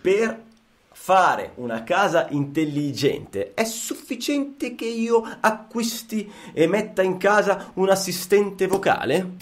per 0.00 0.48
fare 0.92 1.52
una 1.56 1.82
casa 1.82 2.26
intelligente 2.30 3.54
è 3.54 3.64
sufficiente 3.64 4.74
che 4.74 4.86
io 4.86 5.22
acquisti 5.40 6.30
e 6.52 6.66
metta 6.66 7.02
in 7.02 7.16
casa 7.16 7.70
un 7.74 7.88
assistente 7.88 8.66
vocale? 8.66 9.36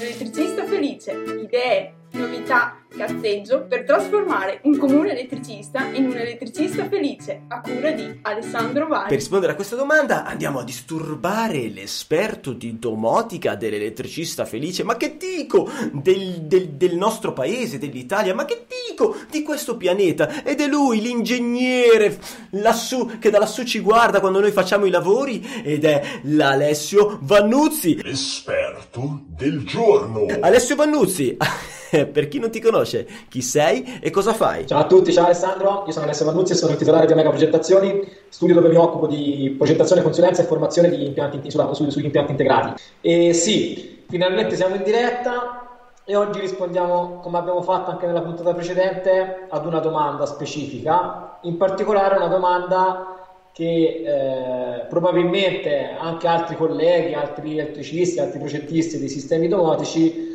Elettricista 0.00 0.64
felice, 0.64 1.12
idee, 1.12 1.94
novità, 2.28 2.76
cazzeggio 2.94 3.66
per 3.66 3.84
trasformare 3.84 4.60
un 4.64 4.76
comune 4.76 5.12
elettricista 5.12 5.84
in 5.92 6.06
un 6.06 6.16
elettricista 6.16 6.88
felice 6.88 7.42
a 7.48 7.60
cura 7.60 7.90
di 7.90 8.18
Alessandro 8.22 8.86
Vai. 8.86 9.08
Per 9.08 9.16
rispondere 9.16 9.52
a 9.52 9.54
questa 9.54 9.76
domanda 9.76 10.24
andiamo 10.24 10.58
a 10.58 10.64
disturbare 10.64 11.68
l'esperto 11.68 12.52
di 12.52 12.78
domotica 12.78 13.54
dell'elettricista 13.54 14.44
felice. 14.44 14.84
Ma 14.84 14.96
che 14.96 15.16
dico 15.16 15.70
del, 15.92 16.42
del, 16.42 16.70
del 16.70 16.96
nostro 16.96 17.32
paese, 17.32 17.78
dell'Italia? 17.78 18.34
Ma 18.34 18.44
che 18.44 18.66
dico 18.88 19.16
di 19.30 19.42
questo 19.42 19.76
pianeta? 19.76 20.42
Ed 20.42 20.60
è 20.60 20.66
lui, 20.66 21.00
l'ingegnere 21.00 22.18
lassù, 22.50 23.18
che 23.18 23.30
da 23.30 23.38
lassù 23.38 23.64
ci 23.64 23.80
guarda 23.80 24.20
quando 24.20 24.40
noi 24.40 24.52
facciamo 24.52 24.84
i 24.84 24.90
lavori 24.90 25.46
ed 25.62 25.84
è 25.84 26.20
l'Alessio 26.24 27.18
Vannuzzi. 27.22 28.02
L'esperto 28.02 29.24
del 29.28 29.64
giorno. 29.64 30.26
Alessio 30.40 30.76
Vannuzzi. 30.76 31.36
per 32.12 32.28
chi 32.28 32.38
non 32.38 32.50
ti 32.50 32.60
conosce, 32.60 33.06
chi 33.28 33.40
sei 33.40 33.98
e 34.00 34.10
cosa 34.10 34.32
fai? 34.32 34.66
Ciao 34.66 34.80
a 34.80 34.86
tutti, 34.86 35.12
ciao 35.12 35.24
Alessandro, 35.24 35.84
io 35.86 35.92
sono 35.92 36.04
Alessio 36.04 36.26
Vannuzzi 36.26 36.52
e 36.52 36.56
sono 36.56 36.72
il 36.72 36.78
titolare 36.78 37.06
di 37.06 37.12
Omega 37.12 37.30
Progettazioni, 37.30 38.06
studio 38.28 38.54
dove 38.54 38.68
mi 38.68 38.76
occupo 38.76 39.06
di 39.06 39.54
progettazione, 39.56 40.02
consulenza 40.02 40.42
e 40.42 40.46
formazione 40.46 40.90
di 40.90 41.06
impianti, 41.06 41.50
sulla, 41.50 41.72
su, 41.72 41.88
sugli 41.88 42.04
impianti 42.04 42.32
integrati. 42.32 42.82
E 43.00 43.32
sì, 43.32 44.04
finalmente 44.08 44.56
siamo 44.56 44.74
in 44.74 44.82
diretta 44.82 45.62
e 46.04 46.16
oggi 46.16 46.40
rispondiamo, 46.40 47.20
come 47.20 47.38
abbiamo 47.38 47.62
fatto 47.62 47.90
anche 47.90 48.06
nella 48.06 48.22
puntata 48.22 48.54
precedente, 48.54 49.46
ad 49.48 49.66
una 49.66 49.78
domanda 49.78 50.26
specifica, 50.26 51.38
in 51.42 51.56
particolare 51.56 52.16
una 52.16 52.28
domanda 52.28 53.14
che 53.52 54.04
eh, 54.04 54.86
probabilmente 54.88 55.96
anche 55.98 56.28
altri 56.28 56.54
colleghi, 56.56 57.14
altri 57.14 57.58
elettricisti, 57.58 58.20
altri 58.20 58.38
progettisti 58.38 58.98
dei 58.98 59.08
sistemi 59.08 59.48
domotici 59.48 60.27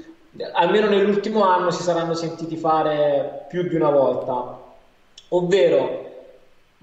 almeno 0.54 0.88
nell'ultimo 0.88 1.44
anno 1.44 1.72
si 1.72 1.84
saranno 1.84 2.14
sentiti 2.14 2.58
fare 2.58 3.46
più 3.48 3.68
di 3.68 3.76
una 3.76 3.90
volta, 3.90 4.60
ovvero 5.30 6.12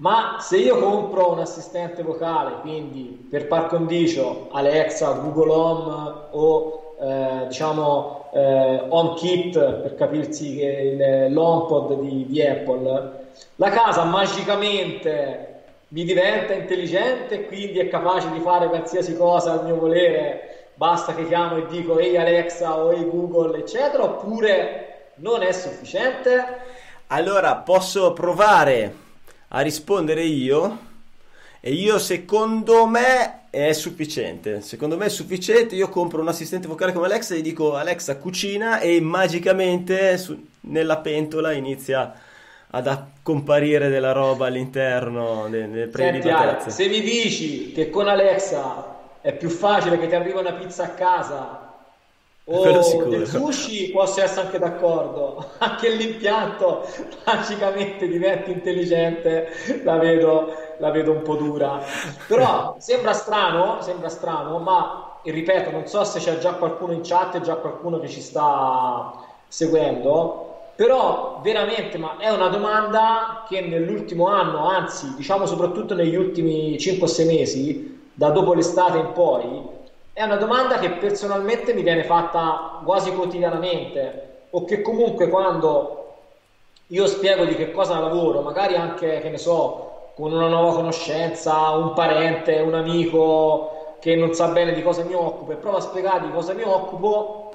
ma 0.01 0.37
se 0.39 0.57
io 0.57 0.79
compro 0.79 1.31
un 1.31 1.39
assistente 1.39 2.01
vocale, 2.01 2.61
quindi 2.61 3.27
per 3.29 3.47
par 3.47 3.67
condicio 3.67 4.47
Alexa, 4.51 5.11
Google 5.11 5.51
Home 5.51 6.13
o 6.31 6.95
eh, 6.99 7.47
diciamo 7.47 8.29
eh, 8.33 8.83
HomeKit 8.89 9.73
per 9.81 9.93
capirsi 9.93 10.55
che 10.55 11.27
l'HomePod 11.29 11.99
di, 11.99 12.25
di 12.25 12.41
Apple, 12.41 13.27
la 13.57 13.69
casa 13.69 14.03
magicamente 14.05 15.47
mi 15.89 16.03
diventa 16.03 16.53
intelligente 16.53 17.35
e 17.35 17.45
quindi 17.45 17.77
è 17.77 17.87
capace 17.87 18.31
di 18.31 18.39
fare 18.39 18.69
qualsiasi 18.69 19.15
cosa 19.15 19.51
al 19.51 19.65
mio 19.65 19.75
volere 19.75 20.50
basta 20.81 21.13
che 21.13 21.27
chiamo 21.27 21.57
e 21.57 21.67
dico 21.67 21.99
ehi 21.99 22.17
Alexa 22.17 22.75
o 22.75 22.91
ehi 22.91 23.07
Google, 23.07 23.59
eccetera, 23.59 24.03
oppure 24.03 25.11
non 25.17 25.43
è 25.43 25.51
sufficiente? 25.51 26.43
Allora 27.07 27.57
posso 27.57 28.13
provare 28.13 28.95
a 29.49 29.59
rispondere 29.59 30.23
io 30.23 30.79
e 31.59 31.71
io 31.71 31.99
secondo 31.99 32.87
me 32.87 33.41
è 33.51 33.73
sufficiente. 33.73 34.61
Secondo 34.61 34.97
me 34.97 35.05
è 35.05 35.09
sufficiente. 35.09 35.75
Io 35.75 35.87
compro 35.87 36.19
un 36.19 36.29
assistente 36.29 36.67
vocale 36.67 36.93
come 36.93 37.05
Alexa 37.05 37.35
e 37.35 37.37
gli 37.37 37.43
dico 37.43 37.75
Alexa 37.75 38.17
cucina 38.17 38.79
e 38.79 38.99
magicamente 39.01 40.17
su, 40.17 40.47
nella 40.61 40.97
pentola 40.97 41.51
inizia 41.51 42.11
ad 42.71 43.05
comparire 43.21 43.87
della 43.89 44.13
roba 44.13 44.47
all'interno 44.47 45.47
delle 45.47 45.91
Ale, 45.93 46.71
se 46.71 46.87
mi 46.87 47.01
dici 47.01 47.71
che 47.71 47.91
con 47.91 48.07
Alexa 48.07 49.00
è 49.21 49.33
più 49.33 49.49
facile 49.49 49.99
che 49.99 50.07
ti 50.07 50.15
arriva 50.15 50.39
una 50.39 50.53
pizza 50.53 50.83
a 50.83 50.89
casa. 50.89 51.69
O 52.45 52.63
del 53.07 53.27
sushi 53.27 53.91
posso 53.91 54.21
essere 54.21 54.47
anche 54.47 54.57
d'accordo. 54.57 55.51
Anche 55.59 55.89
l'impianto 55.89 56.85
magicamente 57.23 58.07
diventa 58.07 58.49
intelligente. 58.49 59.49
La 59.83 59.97
vedo, 59.97 60.51
la 60.79 60.89
vedo 60.89 61.11
un 61.11 61.21
po' 61.21 61.35
dura. 61.35 61.81
Però 62.27 62.75
sembra 62.79 63.13
strano 63.13 63.81
sembra 63.81 64.09
strano 64.09 64.57
ma 64.57 65.19
ripeto 65.23 65.69
non 65.69 65.85
so 65.85 66.03
se 66.03 66.19
c'è 66.19 66.39
già 66.39 66.53
qualcuno 66.53 66.93
in 66.93 67.01
chat 67.03 67.39
già 67.41 67.55
qualcuno 67.55 67.99
che 67.99 68.09
ci 68.09 68.21
sta 68.21 69.13
seguendo. 69.47 70.47
Però 70.75 71.41
veramente 71.43 71.99
ma 71.99 72.17
è 72.17 72.29
una 72.31 72.47
domanda 72.47 73.45
che 73.47 73.61
nell'ultimo 73.61 74.27
anno 74.27 74.67
anzi 74.67 75.13
diciamo 75.15 75.45
soprattutto 75.45 75.93
negli 75.93 76.15
ultimi 76.15 76.75
5-6 76.75 77.25
mesi 77.27 78.00
da 78.21 78.29
dopo 78.29 78.53
l'estate 78.53 78.99
in 78.99 79.13
poi, 79.13 79.67
è 80.13 80.21
una 80.21 80.35
domanda 80.35 80.77
che 80.77 80.91
personalmente 80.91 81.73
mi 81.73 81.81
viene 81.81 82.03
fatta 82.03 82.79
quasi 82.83 83.11
quotidianamente 83.15 84.43
o 84.51 84.63
che 84.63 84.83
comunque 84.83 85.27
quando 85.27 86.17
io 86.85 87.07
spiego 87.07 87.45
di 87.45 87.55
che 87.55 87.71
cosa 87.71 87.97
lavoro, 87.97 88.41
magari 88.41 88.75
anche, 88.75 89.21
che 89.21 89.29
ne 89.29 89.39
so, 89.39 90.11
con 90.13 90.31
una 90.31 90.49
nuova 90.49 90.73
conoscenza, 90.73 91.71
un 91.71 91.93
parente, 91.93 92.59
un 92.59 92.75
amico 92.75 93.95
che 93.99 94.15
non 94.15 94.35
sa 94.35 94.49
bene 94.49 94.73
di 94.73 94.83
cosa 94.83 95.03
mi 95.03 95.15
occupo 95.15 95.53
e 95.53 95.55
prova 95.55 95.77
a 95.77 95.81
spiegare 95.81 96.27
di 96.27 96.31
cosa 96.31 96.53
mi 96.53 96.61
occupo, 96.61 97.49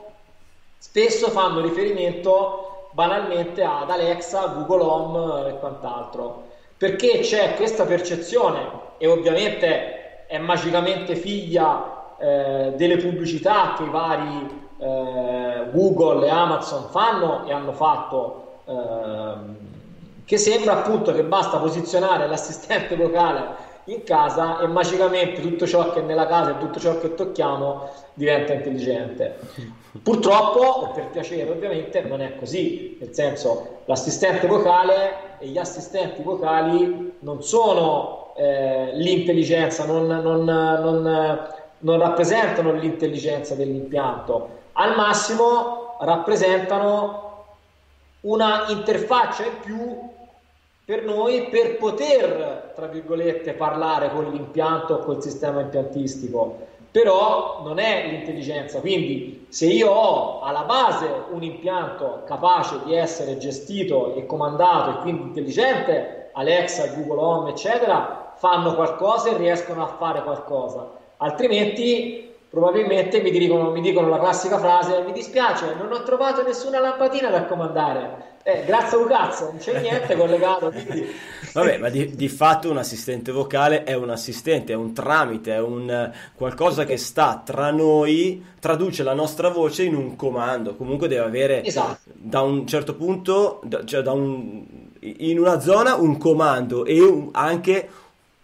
spesso 0.78 1.28
fanno 1.30 1.60
riferimento 1.60 2.88
banalmente 2.90 3.62
ad 3.62 3.88
Alexa, 3.88 4.46
Google 4.46 4.82
Home 4.82 5.48
e 5.48 5.58
quant'altro, 5.60 6.42
perché 6.76 7.20
c'è 7.20 7.54
questa 7.54 7.84
percezione 7.84 8.68
e 8.96 9.06
ovviamente 9.06 9.95
è 10.26 10.38
magicamente 10.38 11.14
figlia 11.16 12.16
eh, 12.18 12.72
delle 12.76 12.96
pubblicità 12.96 13.74
che 13.76 13.84
i 13.84 13.90
vari 13.90 14.64
eh, 14.78 15.70
Google 15.72 16.26
e 16.26 16.30
Amazon 16.30 16.88
fanno 16.90 17.46
e 17.46 17.52
hanno 17.52 17.72
fatto, 17.72 18.60
ehm, 18.66 19.56
che 20.24 20.38
sembra 20.38 20.78
appunto 20.78 21.12
che 21.12 21.22
basta 21.22 21.58
posizionare 21.58 22.26
l'assistente 22.26 22.96
vocale 22.96 23.64
in 23.84 24.02
casa 24.02 24.58
e 24.58 24.66
magicamente 24.66 25.40
tutto 25.40 25.66
ciò 25.66 25.92
che 25.92 26.00
è 26.00 26.02
nella 26.02 26.26
casa 26.26 26.50
e 26.50 26.58
tutto 26.58 26.80
ciò 26.80 26.98
che 26.98 27.14
tocchiamo 27.14 27.88
diventa 28.14 28.52
intelligente. 28.52 29.38
Purtroppo, 30.02 30.90
per 30.92 31.08
piacere 31.10 31.50
ovviamente, 31.50 32.02
non 32.02 32.20
è 32.20 32.36
così, 32.36 32.96
nel 33.00 33.14
senso 33.14 33.82
l'assistente 33.84 34.48
vocale 34.48 35.38
e 35.38 35.46
gli 35.46 35.58
assistenti 35.58 36.22
vocali 36.22 37.14
non 37.20 37.42
sono 37.42 38.25
eh, 38.36 38.90
l'intelligenza, 38.94 39.84
non, 39.84 40.06
non, 40.06 40.44
non, 40.44 41.48
non 41.78 41.98
rappresentano 41.98 42.72
l'intelligenza 42.72 43.54
dell'impianto, 43.54 44.48
al 44.72 44.94
massimo 44.94 45.96
rappresentano 46.00 47.44
una 48.20 48.66
interfaccia 48.68 49.44
in 49.44 49.60
più 49.62 50.14
per 50.84 51.04
noi 51.04 51.48
per 51.48 51.78
poter, 51.78 52.72
tra 52.74 52.86
virgolette, 52.86 53.54
parlare 53.54 54.10
con 54.10 54.30
l'impianto 54.30 54.94
o 54.94 54.98
col 54.98 55.20
sistema 55.20 55.60
impiantistico, 55.60 56.58
però 56.92 57.62
non 57.64 57.78
è 57.78 58.06
l'intelligenza. 58.08 58.80
Quindi 58.80 59.46
se 59.48 59.66
io 59.66 59.90
ho 59.90 60.42
alla 60.42 60.62
base 60.62 61.08
un 61.30 61.42
impianto 61.42 62.22
capace 62.24 62.78
di 62.84 62.94
essere 62.94 63.36
gestito 63.36 64.14
e 64.14 64.26
comandato 64.26 64.90
e 64.90 65.02
quindi 65.02 65.22
intelligente, 65.22 66.30
Alexa, 66.34 66.86
Google 66.94 67.20
Home, 67.20 67.50
eccetera, 67.50 68.25
fanno 68.38 68.74
qualcosa 68.74 69.30
e 69.30 69.36
riescono 69.36 69.82
a 69.82 69.96
fare 69.98 70.22
qualcosa, 70.22 70.90
altrimenti 71.18 72.26
probabilmente 72.48 73.20
mi 73.20 73.30
dicono, 73.30 73.70
mi 73.70 73.80
dicono 73.80 74.08
la 74.08 74.18
classica 74.18 74.58
frase 74.58 75.02
mi 75.04 75.12
dispiace, 75.12 75.74
non 75.74 75.92
ho 75.92 76.02
trovato 76.02 76.42
nessuna 76.42 76.80
lampadina 76.80 77.28
da 77.28 77.44
comandare. 77.44 78.34
Eh, 78.42 78.62
grazie 78.64 78.96
a 78.96 79.00
un 79.00 79.08
cazzo, 79.08 79.46
non 79.46 79.56
c'è 79.58 79.80
niente 79.80 80.16
collegato. 80.16 80.70
Quindi... 80.70 81.04
Vabbè, 81.52 81.78
ma 81.78 81.88
di, 81.88 82.14
di, 82.14 82.28
fatto 82.28 82.70
un 82.70 82.78
assistente 82.78 83.32
vocale 83.32 83.82
è 83.82 83.94
un 83.94 84.08
assistente, 84.08 84.72
è 84.72 84.76
un 84.76 84.94
tramite, 84.94 85.52
è 85.52 85.60
un 85.60 86.12
qualcosa 86.36 86.84
che 86.84 86.96
sta 86.96 87.42
tra 87.44 87.72
noi, 87.72 88.44
traduce 88.60 89.02
la 89.02 89.14
nostra 89.14 89.48
voce 89.48 89.82
in 89.82 89.96
un 89.96 90.14
comando. 90.14 90.76
Comunque 90.76 91.08
deve 91.08 91.24
avere 91.24 91.64
esatto. 91.64 91.98
da 92.12 92.42
un 92.42 92.68
certo 92.68 92.94
punto, 92.94 93.60
da, 93.64 93.84
cioè 93.84 94.02
da 94.02 94.12
un, 94.12 94.64
in 95.00 95.40
una 95.40 95.58
zona 95.58 95.96
un 95.96 96.16
comando 96.16 96.84
e 96.84 97.00
un, 97.00 97.30
anche 97.32 97.88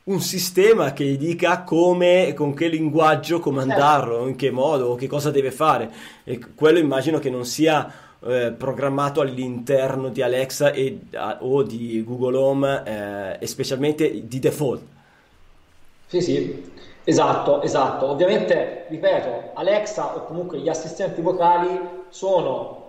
un 0.05 0.21
sistema 0.21 0.93
che 0.93 1.05
gli 1.05 1.17
dica 1.17 1.63
come, 1.63 2.33
con 2.35 2.55
che 2.55 2.67
linguaggio 2.67 3.39
comandarlo, 3.39 4.15
certo. 4.15 4.29
in 4.29 4.37
che 4.37 4.51
modo, 4.51 4.95
che 4.97 5.07
cosa 5.07 5.31
deve 5.31 5.53
fare. 5.53 5.91
E 6.25 6.41
quello 6.55 6.79
immagino 6.79 7.19
che 7.19 7.31
non 7.31 7.45
sia 7.45 7.93
eh, 8.25 8.53
programmato 8.53 9.21
all'interno 9.21 10.09
di 10.09 10.23
Alexa 10.23 10.73
e, 10.73 10.99
a, 11.15 11.39
o 11.41 11.63
di 11.63 12.03
Google 12.05 12.37
Home, 12.37 12.83
eh, 12.85 13.37
e 13.39 13.47
specialmente 13.47 14.27
di 14.27 14.39
default. 14.41 14.83
Sì, 16.09 16.21
sì, 16.21 16.71
esatto, 17.05 17.63
esatto. 17.63 18.07
Ovviamente, 18.07 18.87
ripeto, 18.89 19.53
Alexa 19.55 20.17
o 20.17 20.25
comunque 20.25 20.59
gli 20.59 20.69
assistenti 20.69 21.21
vocali 21.21 21.79
sono... 22.09 22.81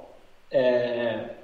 Eh, 0.48 1.42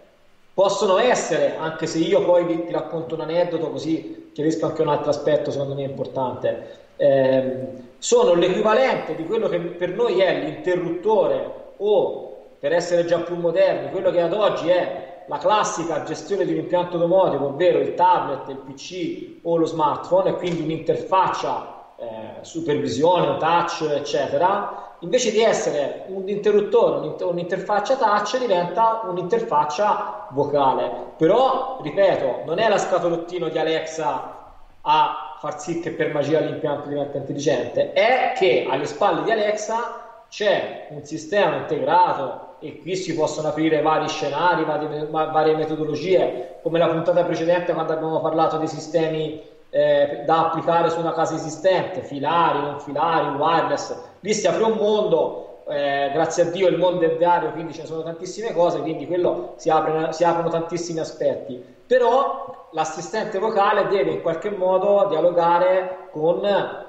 possono 0.59 0.97
essere, 0.97 1.55
anche 1.55 1.87
se 1.87 1.99
io 1.99 2.25
poi 2.25 2.43
vi, 2.43 2.65
ti 2.65 2.73
racconto 2.73 3.15
un 3.15 3.21
aneddoto 3.21 3.69
così 3.69 4.28
chiarisco 4.39 4.67
anche 4.67 4.81
un 4.81 4.87
altro 4.87 5.09
aspetto 5.09 5.51
secondo 5.51 5.75
me 5.75 5.83
importante, 5.83 6.77
eh, 6.95 7.67
sono 7.97 8.33
l'equivalente 8.35 9.13
di 9.15 9.25
quello 9.25 9.49
che 9.49 9.59
per 9.59 9.93
noi 9.93 10.21
è 10.21 10.33
l'interruttore 10.39 11.73
o, 11.75 12.53
per 12.57 12.71
essere 12.71 13.03
già 13.03 13.19
più 13.19 13.35
moderni, 13.35 13.91
quello 13.91 14.11
che 14.11 14.21
ad 14.21 14.31
oggi 14.31 14.69
è 14.69 15.23
la 15.27 15.37
classica 15.37 16.03
gestione 16.03 16.45
di 16.45 16.53
un 16.53 16.59
impianto 16.59 16.97
domotico, 16.97 17.47
ovvero 17.47 17.79
il 17.79 17.95
tablet, 17.95 18.47
il 18.47 18.57
PC 18.57 19.39
o 19.41 19.57
lo 19.57 19.65
smartphone, 19.65 20.29
e 20.29 20.33
quindi 20.35 20.61
un'interfaccia 20.61 21.93
eh, 21.97 22.05
supervisione, 22.43 23.37
touch, 23.37 23.89
eccetera, 23.91 24.88
invece 24.99 25.31
di 25.31 25.41
essere 25.41 26.03
un 26.07 26.27
interruttore, 26.27 27.23
un'interfaccia 27.23 27.95
touch, 27.95 28.37
diventa 28.37 29.01
un'interfaccia 29.03 30.27
vocale. 30.31 30.91
Però, 31.15 31.79
ripeto, 31.81 32.41
non 32.45 32.59
è 32.59 32.67
la 32.67 32.77
scatolottino 32.77 33.49
di 33.49 33.57
Alexa 33.57 34.37
a 34.81 35.37
far 35.39 35.59
sì 35.59 35.79
che 35.79 35.91
per 35.91 36.11
magia 36.11 36.39
l'impianto 36.39 36.87
diventa 36.87 37.17
intelligente, 37.17 37.93
è 37.93 38.33
che 38.35 38.65
alle 38.67 38.85
spalle 38.85 39.23
di 39.23 39.31
Alexa 39.31 40.25
c'è 40.29 40.87
un 40.89 41.03
sistema 41.03 41.55
integrato 41.55 42.47
e 42.59 42.77
qui 42.77 42.95
si 42.95 43.13
possono 43.13 43.47
aprire 43.47 43.81
vari 43.81 44.07
scenari, 44.09 44.65
varie, 44.65 45.07
varie 45.09 45.55
metodologie, 45.55 46.57
come 46.61 46.77
la 46.77 46.89
puntata 46.89 47.23
precedente 47.23 47.73
quando 47.73 47.93
abbiamo 47.93 48.19
parlato 48.19 48.57
dei 48.57 48.67
sistemi 48.67 49.41
eh, 49.69 50.23
da 50.25 50.47
applicare 50.47 50.89
su 50.89 50.99
una 50.99 51.13
casa 51.13 51.35
esistente, 51.35 52.01
filari, 52.01 52.61
non 52.61 52.79
filari, 52.79 53.35
wireless, 53.35 53.95
lì 54.21 54.33
si 54.33 54.47
apre 54.47 54.63
un 54.63 54.77
mondo, 54.77 55.63
eh, 55.67 56.09
grazie 56.11 56.43
a 56.43 56.45
Dio 56.47 56.67
il 56.67 56.77
mondo 56.77 57.05
è 57.05 57.17
vario, 57.17 57.51
quindi 57.51 57.73
ce 57.73 57.81
ne 57.81 57.87
sono 57.87 58.03
tantissime 58.03 58.53
cose, 58.53 58.79
quindi 58.79 59.05
quello 59.05 59.53
si, 59.57 59.69
apre, 59.69 60.11
si 60.13 60.23
aprono 60.23 60.49
tantissimi 60.49 60.99
aspetti. 60.99 61.77
Però 61.85 62.67
l'assistente 62.71 63.39
vocale 63.39 63.87
deve 63.87 64.11
in 64.11 64.21
qualche 64.21 64.51
modo 64.51 65.07
dialogare 65.09 66.09
con 66.11 66.41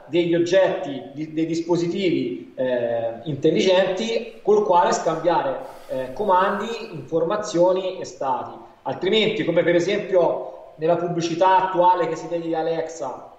degli 0.07 0.35
oggetti, 0.35 1.11
di, 1.15 1.33
dei 1.33 1.47
dispositivi 1.47 2.53
eh, 2.57 3.21
intelligenti 3.25 4.41
col 4.43 4.65
quale 4.65 4.93
scambiare 4.93 5.59
eh, 5.89 6.13
comandi, 6.13 6.93
informazioni 6.93 7.99
e 7.99 8.05
stati. 8.05 8.53
Altrimenti, 8.83 9.45
come 9.45 9.63
per 9.63 9.75
esempio 9.75 10.60
nella 10.81 10.97
pubblicità 10.97 11.59
attuale 11.59 12.09
che 12.09 12.17
si 12.17 12.27
vede 12.27 12.47
di 12.47 12.55
Alexa, 12.55 13.33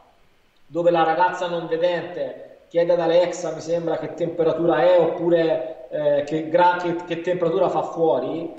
dove 0.68 0.92
la 0.92 1.04
ragazza 1.04 1.48
non 1.48 1.68
vedente 1.68 2.60
chiede 2.70 2.94
ad 2.94 3.00
Alexa, 3.00 3.52
mi 3.52 3.62
sembra, 3.62 3.98
che 3.98 4.14
temperatura 4.14 4.84
è? 4.84 5.00
oppure 5.00 5.88
eh, 5.90 6.24
che, 6.24 6.48
gra- 6.48 6.78
che, 6.78 6.96
che, 7.04 7.22
temperatura 7.22 7.68
fa 7.68 7.82
fuori, 7.82 8.54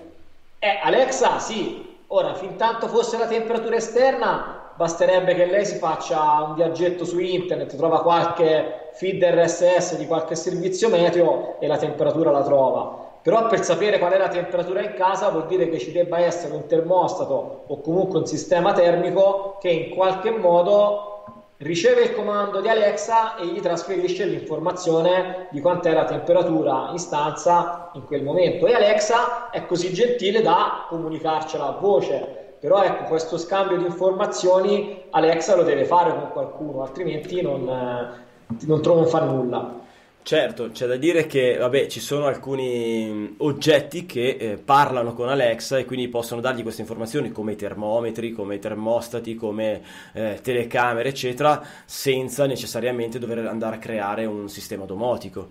eh, 0.59 0.79
Alexa 0.83 1.39
sì, 1.39 1.97
ora 2.09 2.35
fin 2.35 2.57
tanto 2.57 2.89
fosse 2.89 3.17
la 3.17 3.27
temperatura 3.27 3.77
esterna, 3.77 4.73
basterebbe 4.75 5.35
che 5.35 5.47
lei 5.47 5.65
si 5.65 5.77
faccia 5.77 6.43
un 6.43 6.55
viaggetto 6.55 7.05
su 7.05 7.21
internet, 7.21 7.77
trova 7.77 8.03
qualche 8.03 8.91
feed 8.95 9.23
RSS 9.23 9.97
di 9.97 10.07
qualche 10.07 10.35
servizio 10.35 10.89
meteo 10.89 11.57
e 11.61 11.69
la 11.69 11.79
temperatura 11.79 12.31
la 12.31 12.43
trova 12.43 13.12
però 13.23 13.47
per 13.47 13.63
sapere 13.63 14.01
qual 14.01 14.13
è 14.13 14.19
la 14.19 14.29
temperatura 14.29 14.83
in 14.83 14.95
casa 14.95 15.29
vuol 15.29 15.47
dire 15.47 15.69
che 15.69 15.79
ci 15.79 15.93
debba 15.93 16.19
essere 16.19 16.55
un 16.55 16.67
termostato 16.67 17.65
o 17.69 17.81
comunque 17.81 18.19
un 18.19 18.27
sistema 18.27 18.73
termico 18.73 19.59
che 19.61 19.71
in 19.71 19.95
qualche 19.95 20.33
modo 20.33 21.13
riceve 21.59 22.03
il 22.03 22.15
comando 22.15 22.61
di 22.61 22.69
Alexa 22.69 23.37
e 23.37 23.47
gli 23.47 23.61
trasferisce 23.61 24.25
l'informazione 24.25 25.47
di 25.51 25.61
quant'è 25.61 25.93
la 25.93 26.05
temperatura 26.05 26.89
in 26.91 26.99
stanza 26.99 27.91
in 27.95 28.05
quel 28.07 28.25
momento. 28.25 28.67
E 28.67 28.75
Alexa 28.75 29.51
è 29.51 29.65
così 29.67 29.93
gentile 29.93 30.43
da 30.43 30.87
comunicarcela 30.89 31.69
a 31.69 31.79
voce. 31.79 32.57
Però 32.59 32.83
ecco 32.83 33.05
questo 33.05 33.39
scambio 33.39 33.77
di 33.77 33.85
informazioni 33.85 35.05
Alexa 35.11 35.55
lo 35.55 35.63
deve 35.63 35.85
fare 35.85 36.11
con 36.11 36.31
qualcuno 36.33 36.83
altrimenti 36.83 37.43
non, 37.43 37.69
eh, 37.69 38.57
non, 38.67 38.81
non 38.85 39.07
fa 39.07 39.21
nulla 39.21 39.81
Certo, 40.25 40.71
c'è 40.71 40.87
da 40.87 40.95
dire 40.95 41.27
che 41.27 41.57
vabbè, 41.57 41.89
ci 41.89 41.99
sono 41.99 42.27
alcuni 42.27 43.35
oggetti 43.39 44.07
che 44.07 44.37
eh, 44.39 44.57
parlano 44.57 45.15
con 45.15 45.29
Alexa 45.29 45.79
e 45.79 45.85
quindi 45.85 46.07
possono 46.07 46.41
dargli 46.41 46.63
queste 46.63 46.81
informazioni 46.81 47.33
come 47.33 47.53
i 47.53 47.57
termometri, 47.57 48.31
come 48.31 48.55
i 48.55 48.59
termostati, 48.61 49.35
come 49.35 49.83
eh, 50.13 50.39
telecamere, 50.41 51.09
eccetera, 51.09 51.61
senza 51.85 52.47
necessariamente 52.47 53.19
dover 53.19 53.39
andare 53.49 53.77
a 53.77 53.79
creare 53.81 54.25
un 54.25 54.49
sistema 54.49 54.85
domotico. 54.85 55.49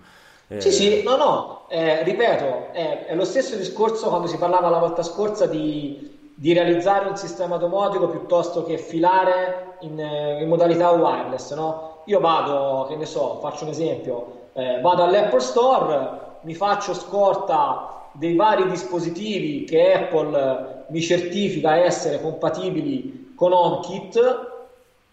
Eh... 0.48 0.62
Sì, 0.62 0.72
sì, 0.72 1.04
no, 1.04 1.18
no, 1.18 1.66
eh, 1.68 2.04
ripeto, 2.04 2.72
è, 2.72 3.08
è, 3.08 3.16
lo 3.16 3.26
stesso 3.26 3.58
discorso 3.58 4.08
quando 4.08 4.28
si 4.28 4.38
parlava 4.38 4.70
la 4.70 4.80
volta 4.80 5.04
scorsa 5.04 5.48
di, 5.48 6.32
di 6.34 6.54
realizzare 6.54 7.10
un 7.10 7.18
sistema 7.18 7.58
domotico 7.58 8.08
piuttosto 8.08 8.64
che 8.64 8.78
filare 8.78 9.76
in, 9.82 10.00
in 10.00 10.48
modalità 10.48 10.92
wireless, 10.92 11.54
no? 11.56 12.04
Io 12.06 12.22
vado, 12.22 12.86
che 12.88 12.96
ne 12.96 13.06
so, 13.06 13.40
faccio 13.42 13.66
un 13.66 13.72
esempio 13.72 14.40
eh, 14.54 14.80
vado 14.82 15.04
all'Apple 15.04 15.40
Store, 15.40 16.20
mi 16.42 16.54
faccio 16.54 16.94
scorta 16.94 18.10
dei 18.14 18.36
vari 18.36 18.68
dispositivi 18.70 19.64
che 19.64 19.94
Apple 19.94 20.86
mi 20.88 21.02
certifica 21.02 21.76
essere 21.76 22.22
compatibili 22.22 23.34
con 23.36 23.54
HomeKit, 23.54 24.50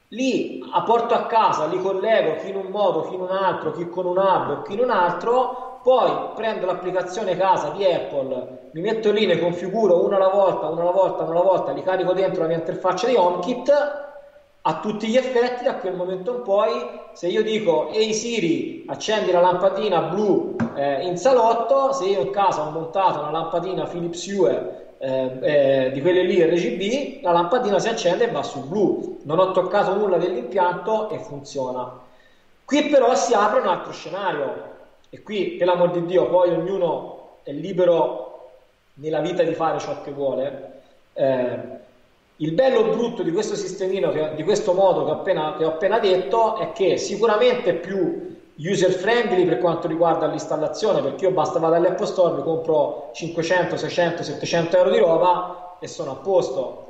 li 0.08 0.64
porto 0.84 1.14
a 1.14 1.26
casa, 1.26 1.66
li 1.66 1.80
collego 1.80 2.36
chi 2.36 2.48
in 2.48 2.56
un 2.56 2.66
modo, 2.70 3.02
chi 3.02 3.14
in 3.14 3.20
un 3.20 3.30
altro, 3.30 3.72
chi 3.72 3.88
con 3.88 4.06
un 4.06 4.16
hub, 4.16 4.62
chi 4.62 4.72
in 4.72 4.80
un 4.80 4.90
altro, 4.90 5.80
poi 5.82 6.10
prendo 6.34 6.66
l'applicazione 6.66 7.36
casa 7.36 7.70
di 7.70 7.84
Apple, 7.84 8.70
mi 8.72 8.80
metto 8.80 9.12
lì, 9.12 9.26
ne 9.26 9.38
configuro 9.38 10.04
una 10.04 10.16
alla 10.16 10.28
volta, 10.28 10.68
una 10.68 10.82
alla 10.82 10.90
volta, 10.90 11.22
una 11.22 11.32
alla 11.32 11.42
volta, 11.48 11.72
li 11.72 11.82
carico 11.82 12.12
dentro 12.12 12.42
la 12.42 12.48
mia 12.48 12.56
interfaccia 12.56 13.06
di 13.06 13.14
HomeKit 13.14 14.07
a 14.68 14.80
tutti 14.80 15.08
gli 15.08 15.16
effetti 15.16 15.64
da 15.64 15.76
quel 15.76 15.94
momento 15.94 16.36
in 16.36 16.42
poi 16.42 16.70
se 17.12 17.28
io 17.28 17.42
dico 17.42 17.88
ehi 17.90 18.12
Siri 18.12 18.84
accendi 18.86 19.30
la 19.30 19.40
lampadina 19.40 20.02
blu 20.02 20.56
eh, 20.76 21.06
in 21.06 21.16
salotto 21.16 21.92
se 21.92 22.04
io 22.04 22.20
in 22.20 22.30
casa 22.30 22.66
ho 22.66 22.70
montato 22.70 23.20
una 23.20 23.30
lampadina 23.30 23.86
Philips 23.86 24.26
Hue 24.26 24.86
eh, 25.00 25.38
eh, 25.42 25.90
di 25.92 26.00
quelle 26.00 26.22
lì 26.22 26.42
RGB 26.42 27.22
la 27.22 27.30
lampadina 27.30 27.78
si 27.78 27.88
accende 27.88 28.24
e 28.24 28.30
va 28.30 28.42
sul 28.42 28.64
blu. 28.64 29.20
Non 29.22 29.38
ho 29.38 29.52
toccato 29.52 29.94
nulla 29.94 30.18
dell'impianto 30.18 31.10
e 31.10 31.18
funziona. 31.18 32.00
Qui 32.64 32.88
però 32.88 33.14
si 33.14 33.32
apre 33.32 33.60
un 33.60 33.68
altro 33.68 33.92
scenario. 33.92 34.76
E 35.10 35.22
qui 35.22 35.52
per 35.52 35.68
l'amor 35.68 35.92
di 35.92 36.04
Dio 36.04 36.28
poi 36.28 36.50
ognuno 36.50 37.36
è 37.44 37.52
libero 37.52 38.50
nella 38.94 39.20
vita 39.20 39.42
di 39.42 39.54
fare 39.54 39.78
ciò 39.78 40.02
che 40.02 40.10
vuole. 40.10 40.72
Eh, 41.12 41.58
il 42.40 42.52
bello 42.52 42.84
brutto 42.84 43.22
di 43.22 43.32
questo 43.32 43.56
sistemino, 43.56 44.12
che, 44.12 44.34
di 44.36 44.44
questo 44.44 44.72
modo 44.72 45.04
che 45.04 45.10
ho, 45.10 45.14
appena, 45.14 45.56
che 45.56 45.64
ho 45.64 45.68
appena 45.70 45.98
detto, 45.98 46.56
è 46.56 46.72
che 46.72 46.96
sicuramente 46.96 47.70
è 47.70 47.74
più 47.74 48.36
user 48.56 48.92
friendly 48.92 49.44
per 49.44 49.58
quanto 49.58 49.88
riguarda 49.88 50.26
l'installazione, 50.26 51.02
perché 51.02 51.24
io 51.24 51.32
basta 51.32 51.58
vado 51.58 51.74
all'Apple 51.74 52.06
Store, 52.06 52.36
mi 52.36 52.42
compro 52.42 53.10
500, 53.12 53.76
600, 53.76 54.22
700 54.22 54.76
euro 54.76 54.90
di 54.90 54.98
roba 54.98 55.76
e 55.80 55.88
sono 55.88 56.12
a 56.12 56.16
posto. 56.16 56.84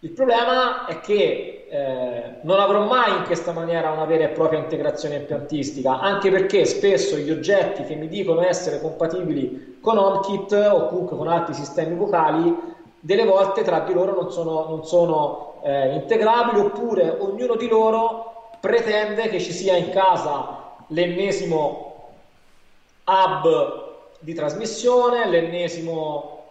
Il 0.00 0.10
problema 0.10 0.86
è 0.86 1.00
che 1.00 1.66
eh, 1.70 2.22
non 2.42 2.60
avrò 2.60 2.84
mai 2.84 3.16
in 3.16 3.24
questa 3.24 3.52
maniera 3.52 3.92
una 3.92 4.04
vera 4.04 4.24
e 4.24 4.28
propria 4.28 4.58
integrazione 4.58 5.16
impiantistica, 5.16 6.00
anche 6.00 6.30
perché 6.30 6.66
spesso 6.66 7.16
gli 7.16 7.30
oggetti 7.30 7.84
che 7.84 7.94
mi 7.94 8.08
dicono 8.08 8.42
essere 8.42 8.80
compatibili 8.80 9.78
con 9.80 9.96
HomeKit 9.96 10.52
o 10.70 10.88
comunque 10.88 11.16
con 11.16 11.28
altri 11.28 11.54
sistemi 11.54 11.94
vocali 11.94 12.71
delle 13.04 13.24
volte 13.24 13.62
tra 13.62 13.80
di 13.80 13.92
loro 13.92 14.14
non 14.14 14.30
sono, 14.30 14.64
non 14.68 14.84
sono 14.84 15.54
eh, 15.64 15.94
integrabili 15.94 16.60
oppure 16.60 17.16
ognuno 17.18 17.56
di 17.56 17.66
loro 17.66 18.50
pretende 18.60 19.28
che 19.28 19.40
ci 19.40 19.50
sia 19.50 19.76
in 19.76 19.90
casa 19.90 20.74
l'ennesimo 20.86 22.10
hub 23.04 23.90
di 24.20 24.34
trasmissione, 24.34 25.28
l'ennesimo 25.28 26.44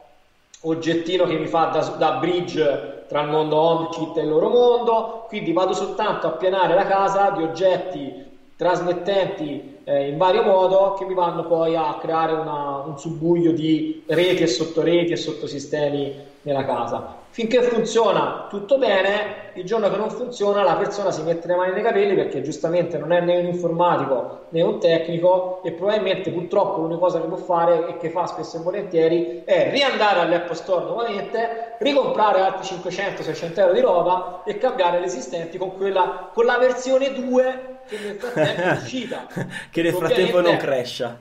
oggettino 0.64 1.24
che 1.24 1.38
mi 1.38 1.48
fa 1.48 1.68
da, 1.68 1.80
da 1.98 2.12
bridge 2.14 3.06
tra 3.08 3.22
il 3.22 3.30
mondo 3.30 3.56
HomeKit 3.56 4.18
e 4.18 4.22
il 4.22 4.28
loro 4.28 4.50
mondo, 4.50 5.26
quindi 5.30 5.54
vado 5.54 5.72
soltanto 5.72 6.28
a 6.28 6.32
pianare 6.32 6.74
la 6.74 6.86
casa 6.86 7.30
di 7.30 7.44
oggetti 7.44 8.30
trasmettenti 8.58 9.80
eh, 9.86 10.10
in 10.10 10.18
vario 10.18 10.44
modo 10.44 10.96
che 10.98 11.06
mi 11.06 11.14
vanno 11.14 11.46
poi 11.46 11.78
a 11.78 11.98
creare 11.98 12.34
una, 12.34 12.84
un 12.86 13.00
subbuglio 13.00 13.54
di 13.54 14.04
reti 14.06 14.44
e 14.44 14.48
sottoreti 14.48 15.14
e 15.14 15.16
sottosistemi 15.16 16.30
nella 16.44 16.66
casa. 16.66 17.20
Finché 17.30 17.62
funziona 17.62 18.48
tutto 18.50 18.78
bene, 18.78 19.52
il 19.54 19.64
giorno 19.64 19.90
che 19.90 19.96
non 19.96 20.10
funziona 20.10 20.64
la 20.64 20.76
persona 20.76 21.12
si 21.12 21.22
mette 21.22 21.48
le 21.48 21.56
mani 21.56 21.72
nei 21.72 21.82
capelli 21.82 22.14
perché 22.14 22.42
giustamente 22.42 22.98
non 22.98 23.14
è 23.14 23.22
né 23.22 23.38
un 23.38 23.46
informatico 23.46 24.48
né 24.50 24.62
un 24.62 24.80
tecnico 24.80 25.62
e 25.64 25.72
probabilmente 25.72 26.30
purtroppo 26.30 26.82
l'unica 26.82 27.00
cosa 27.00 27.22
che 27.22 27.28
può 27.28 27.38
fare 27.38 27.88
e 27.88 27.98
che 27.98 28.10
fa 28.10 28.26
spesso 28.26 28.58
e 28.58 28.62
volentieri 28.62 29.44
è 29.46 29.72
riandare 29.72 30.20
all'Apple 30.20 30.56
Store 30.56 30.84
nuovamente, 30.84 31.76
ricomprare 31.80 32.42
altri 32.42 32.76
500-600 32.76 33.60
euro 33.60 33.74
di 33.74 33.80
roba 33.80 34.42
e 34.46 34.58
cambiare 34.58 35.00
le 35.00 35.06
esistenti 35.06 35.58
con, 35.58 35.76
quella, 35.78 36.32
con 36.34 36.44
la 36.44 36.58
versione 36.58 37.14
2 37.14 37.71
che 37.92 37.98
nel 38.00 38.16
frattempo 38.16 38.62
è 38.62 38.72
uscita. 38.72 39.28
che 39.70 39.82
nel 39.82 39.94
frattempo 39.94 40.40
non 40.40 40.56
crescia. 40.56 41.20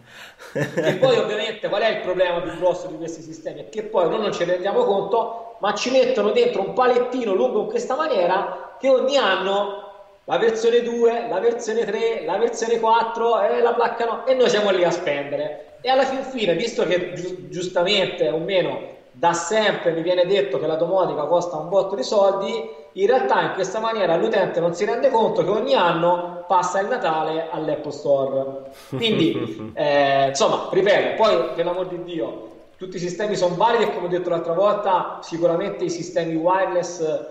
e 0.52 0.94
poi 0.94 1.18
ovviamente 1.18 1.68
qual 1.68 1.82
è 1.82 1.88
il 1.88 2.00
problema 2.00 2.40
più 2.40 2.56
grosso 2.58 2.86
di 2.86 2.96
questi 2.96 3.22
sistemi? 3.22 3.62
È 3.62 3.68
che 3.68 3.82
poi 3.82 4.08
noi 4.08 4.20
non 4.20 4.32
ci 4.32 4.44
rendiamo 4.44 4.84
conto, 4.84 5.56
ma 5.60 5.74
ci 5.74 5.90
mettono 5.90 6.30
dentro 6.30 6.62
un 6.62 6.72
palettino 6.72 7.34
lungo 7.34 7.62
in 7.62 7.66
questa 7.66 7.96
maniera 7.96 8.76
che 8.78 8.88
ogni 8.88 9.16
anno 9.16 9.88
la 10.24 10.38
versione 10.38 10.82
2, 10.82 11.26
la 11.28 11.40
versione 11.40 11.84
3, 11.84 12.22
la 12.24 12.38
versione 12.38 12.78
4 12.78 13.40
e 13.40 13.60
la 13.60 13.74
placca 13.74 14.04
no, 14.04 14.26
e 14.26 14.34
noi 14.34 14.48
siamo 14.48 14.70
lì 14.70 14.84
a 14.84 14.92
spendere. 14.92 15.78
E 15.80 15.90
alla 15.90 16.04
fin 16.04 16.22
fine, 16.22 16.54
visto 16.54 16.86
che 16.86 17.14
gi- 17.14 17.48
giustamente 17.48 18.28
o 18.28 18.38
meno 18.38 18.98
da 19.20 19.34
sempre 19.34 19.92
mi 19.92 20.00
viene 20.00 20.24
detto 20.24 20.58
che 20.58 20.66
la 20.66 20.76
domotica 20.76 21.24
costa 21.24 21.58
un 21.58 21.68
botto 21.68 21.94
di 21.94 22.02
soldi, 22.02 22.70
in 22.92 23.06
realtà 23.06 23.42
in 23.42 23.52
questa 23.52 23.78
maniera 23.78 24.16
l'utente 24.16 24.60
non 24.60 24.74
si 24.74 24.86
rende 24.86 25.10
conto 25.10 25.44
che 25.44 25.50
ogni 25.50 25.74
anno 25.74 26.44
passa 26.48 26.80
il 26.80 26.88
Natale 26.88 27.50
all'Apple 27.50 27.92
Store. 27.92 28.62
Quindi, 28.88 29.72
eh, 29.76 30.28
insomma, 30.28 30.68
ripeto, 30.70 31.22
poi 31.22 31.50
per 31.54 31.66
l'amor 31.66 31.88
di 31.88 32.02
Dio, 32.02 32.48
tutti 32.78 32.96
i 32.96 32.98
sistemi 32.98 33.36
sono 33.36 33.56
validi 33.56 33.84
e 33.84 33.94
come 33.94 34.06
ho 34.06 34.08
detto 34.08 34.30
l'altra 34.30 34.54
volta, 34.54 35.18
sicuramente 35.20 35.84
i 35.84 35.90
sistemi 35.90 36.34
wireless 36.34 37.26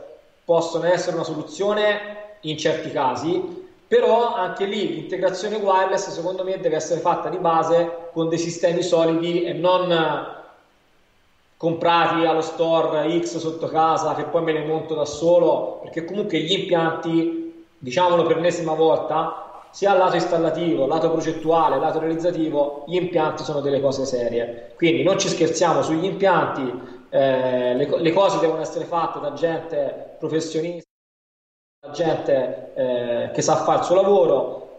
possono 0.45 0.85
essere 0.85 1.15
una 1.15 1.25
soluzione 1.25 2.37
in 2.41 2.55
certi 2.55 2.91
casi, 2.91 3.65
però 3.87 4.35
anche 4.35 4.65
lì 4.65 4.93
l'integrazione 4.93 5.55
wireless 5.55 6.09
secondo 6.09 6.43
me 6.43 6.59
deve 6.59 6.75
essere 6.75 6.99
fatta 6.99 7.29
di 7.29 7.37
base 7.37 8.09
con 8.13 8.29
dei 8.29 8.37
sistemi 8.37 8.83
solidi 8.83 9.43
e 9.43 9.53
non 9.53 10.37
comprati 11.59 12.25
allo 12.25 12.39
store 12.39 13.19
X 13.19 13.35
sotto 13.35 13.67
casa 13.67 14.15
che 14.15 14.23
poi 14.23 14.43
me 14.43 14.53
ne 14.53 14.63
monto 14.63 14.95
da 14.95 15.03
solo, 15.03 15.79
perché 15.81 16.05
comunque 16.05 16.39
gli 16.39 16.53
impianti, 16.53 17.65
diciamolo 17.77 18.23
per 18.23 18.37
l'ennesima 18.37 18.73
volta, 18.75 19.65
sia 19.69 19.93
lato 19.93 20.15
installativo, 20.15 20.87
lato 20.87 21.11
progettuale, 21.11 21.77
lato 21.77 21.99
realizzativo, 21.99 22.85
gli 22.87 22.95
impianti 22.95 23.43
sono 23.43 23.59
delle 23.59 23.81
cose 23.81 24.05
serie. 24.05 24.71
Quindi 24.77 25.03
non 25.03 25.19
ci 25.19 25.27
scherziamo 25.27 25.81
sugli 25.81 26.05
impianti, 26.05 26.61
eh, 27.09 27.75
le, 27.75 27.99
le, 27.99 28.13
cose 28.13 28.39
devono 28.39 28.61
essere 28.61 28.85
fatte 28.85 29.19
da 29.19 29.33
gente 29.33 30.15
professionista, 30.17 30.87
da 31.85 31.91
gente 31.91 32.71
eh, 32.73 33.31
che 33.33 33.41
sa 33.41 33.57
fare 33.57 33.79
il 33.79 33.83
suo 33.83 33.95
lavoro. 33.95 34.69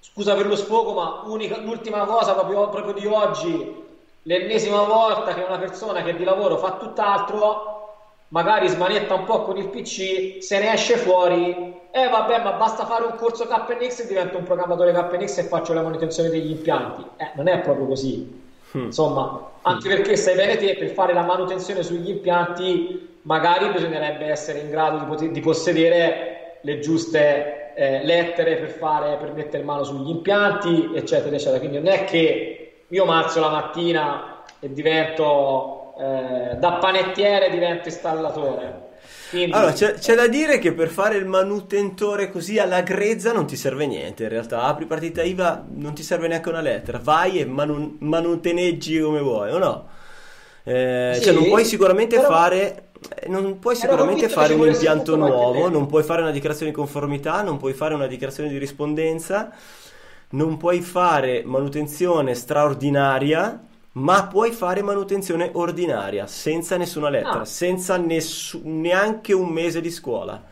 Scusa 0.00 0.34
per 0.34 0.48
lo 0.48 0.56
sfogo, 0.56 0.94
ma 0.94 1.22
unica, 1.26 1.58
l'ultima 1.58 2.04
cosa 2.06 2.34
proprio, 2.34 2.68
proprio 2.70 2.92
di 2.94 3.06
oggi 3.06 3.86
l'ennesima 4.22 4.82
volta 4.82 5.34
che 5.34 5.42
una 5.42 5.58
persona 5.58 6.02
che 6.02 6.16
di 6.16 6.24
lavoro 6.24 6.56
fa 6.56 6.72
tutt'altro, 6.72 7.76
magari 8.28 8.68
smanetta 8.68 9.14
un 9.14 9.24
po' 9.24 9.42
con 9.42 9.56
il 9.56 9.68
PC, 9.68 10.42
se 10.42 10.58
ne 10.58 10.72
esce 10.72 10.96
fuori, 10.96 11.76
e 11.90 12.02
eh, 12.02 12.08
vabbè, 12.08 12.42
ma 12.42 12.52
basta 12.52 12.84
fare 12.84 13.04
un 13.04 13.14
corso 13.16 13.46
KNX 13.46 14.00
e 14.00 14.06
divento 14.06 14.36
un 14.36 14.44
programmatore 14.44 14.92
KNX 14.92 15.38
e 15.38 15.42
faccio 15.44 15.72
la 15.72 15.82
manutenzione 15.82 16.28
degli 16.28 16.50
impianti. 16.50 17.04
Eh, 17.16 17.30
non 17.34 17.48
è 17.48 17.60
proprio 17.60 17.86
così. 17.86 18.46
Hmm. 18.72 18.84
Insomma, 18.84 19.50
anche 19.62 19.88
perché 19.88 20.16
sai 20.16 20.34
bene 20.34 20.56
te, 20.56 20.76
per 20.76 20.90
fare 20.90 21.14
la 21.14 21.22
manutenzione 21.22 21.82
sugli 21.82 22.10
impianti, 22.10 23.20
magari 23.22 23.70
bisognerebbe 23.70 24.26
essere 24.26 24.60
in 24.60 24.70
grado 24.70 24.98
di, 24.98 25.04
poter, 25.06 25.30
di 25.30 25.40
possedere 25.40 26.58
le 26.60 26.78
giuste 26.80 27.72
eh, 27.74 28.04
lettere 28.04 28.56
per, 28.56 28.70
fare, 28.70 29.16
per 29.16 29.32
mettere 29.32 29.62
mano 29.62 29.84
sugli 29.84 30.10
impianti, 30.10 30.90
eccetera, 30.94 31.34
eccetera. 31.34 31.58
Quindi 31.58 31.78
non 31.78 31.86
è 31.86 32.04
che 32.04 32.57
io 32.88 33.04
marzo 33.04 33.40
la 33.40 33.50
mattina 33.50 34.42
e 34.60 34.72
divento 34.72 35.94
eh, 35.98 36.56
da 36.56 36.72
panettiere 36.74 37.50
divento 37.50 37.88
installatore. 37.88 38.86
Quindi... 39.30 39.52
Allora, 39.52 39.72
c'è, 39.72 39.94
c'è, 39.94 40.14
da 40.14 40.26
dire 40.26 40.58
che 40.58 40.72
per 40.72 40.88
fare 40.88 41.16
il 41.16 41.26
manutentore 41.26 42.30
così 42.30 42.58
alla 42.58 42.80
grezza 42.80 43.32
non 43.32 43.46
ti 43.46 43.56
serve 43.56 43.86
niente. 43.86 44.22
In 44.22 44.30
realtà, 44.30 44.62
apri 44.62 44.86
partita 44.86 45.22
IVA, 45.22 45.66
non 45.74 45.94
ti 45.94 46.02
serve 46.02 46.28
neanche 46.28 46.48
una 46.48 46.62
lettera. 46.62 46.98
Vai 47.02 47.40
e 47.40 47.44
manu- 47.44 47.96
manuteneggi 48.00 48.98
come 49.00 49.20
vuoi, 49.20 49.50
o 49.50 49.58
no? 49.58 49.88
Eh, 50.64 51.12
sì, 51.14 51.22
cioè, 51.22 51.34
non 51.34 51.44
puoi 51.44 51.64
sicuramente 51.64 52.16
però... 52.16 52.28
fare. 52.28 52.84
Eh, 53.14 53.28
non 53.28 53.58
puoi 53.58 53.76
sicuramente 53.76 54.28
fare 54.28 54.54
un 54.54 54.66
impianto 54.66 55.14
nuovo, 55.14 55.68
non 55.68 55.86
puoi 55.86 56.02
fare 56.02 56.22
una 56.22 56.32
dichiarazione 56.32 56.72
di 56.72 56.76
conformità, 56.76 57.42
non 57.42 57.58
puoi 57.58 57.74
fare 57.74 57.94
una 57.94 58.06
dichiarazione 58.06 58.48
di 58.48 58.58
rispondenza 58.58 59.52
non 60.30 60.56
puoi 60.58 60.80
fare 60.82 61.42
manutenzione 61.44 62.34
straordinaria, 62.34 63.64
ma 63.92 64.26
puoi 64.26 64.52
fare 64.52 64.82
manutenzione 64.82 65.50
ordinaria, 65.54 66.26
senza 66.26 66.76
nessuna 66.76 67.08
lettera, 67.08 67.40
ah. 67.40 67.44
senza 67.44 67.96
nessu- 67.96 68.60
neanche 68.64 69.32
un 69.32 69.48
mese 69.48 69.80
di 69.80 69.90
scuola. 69.90 70.44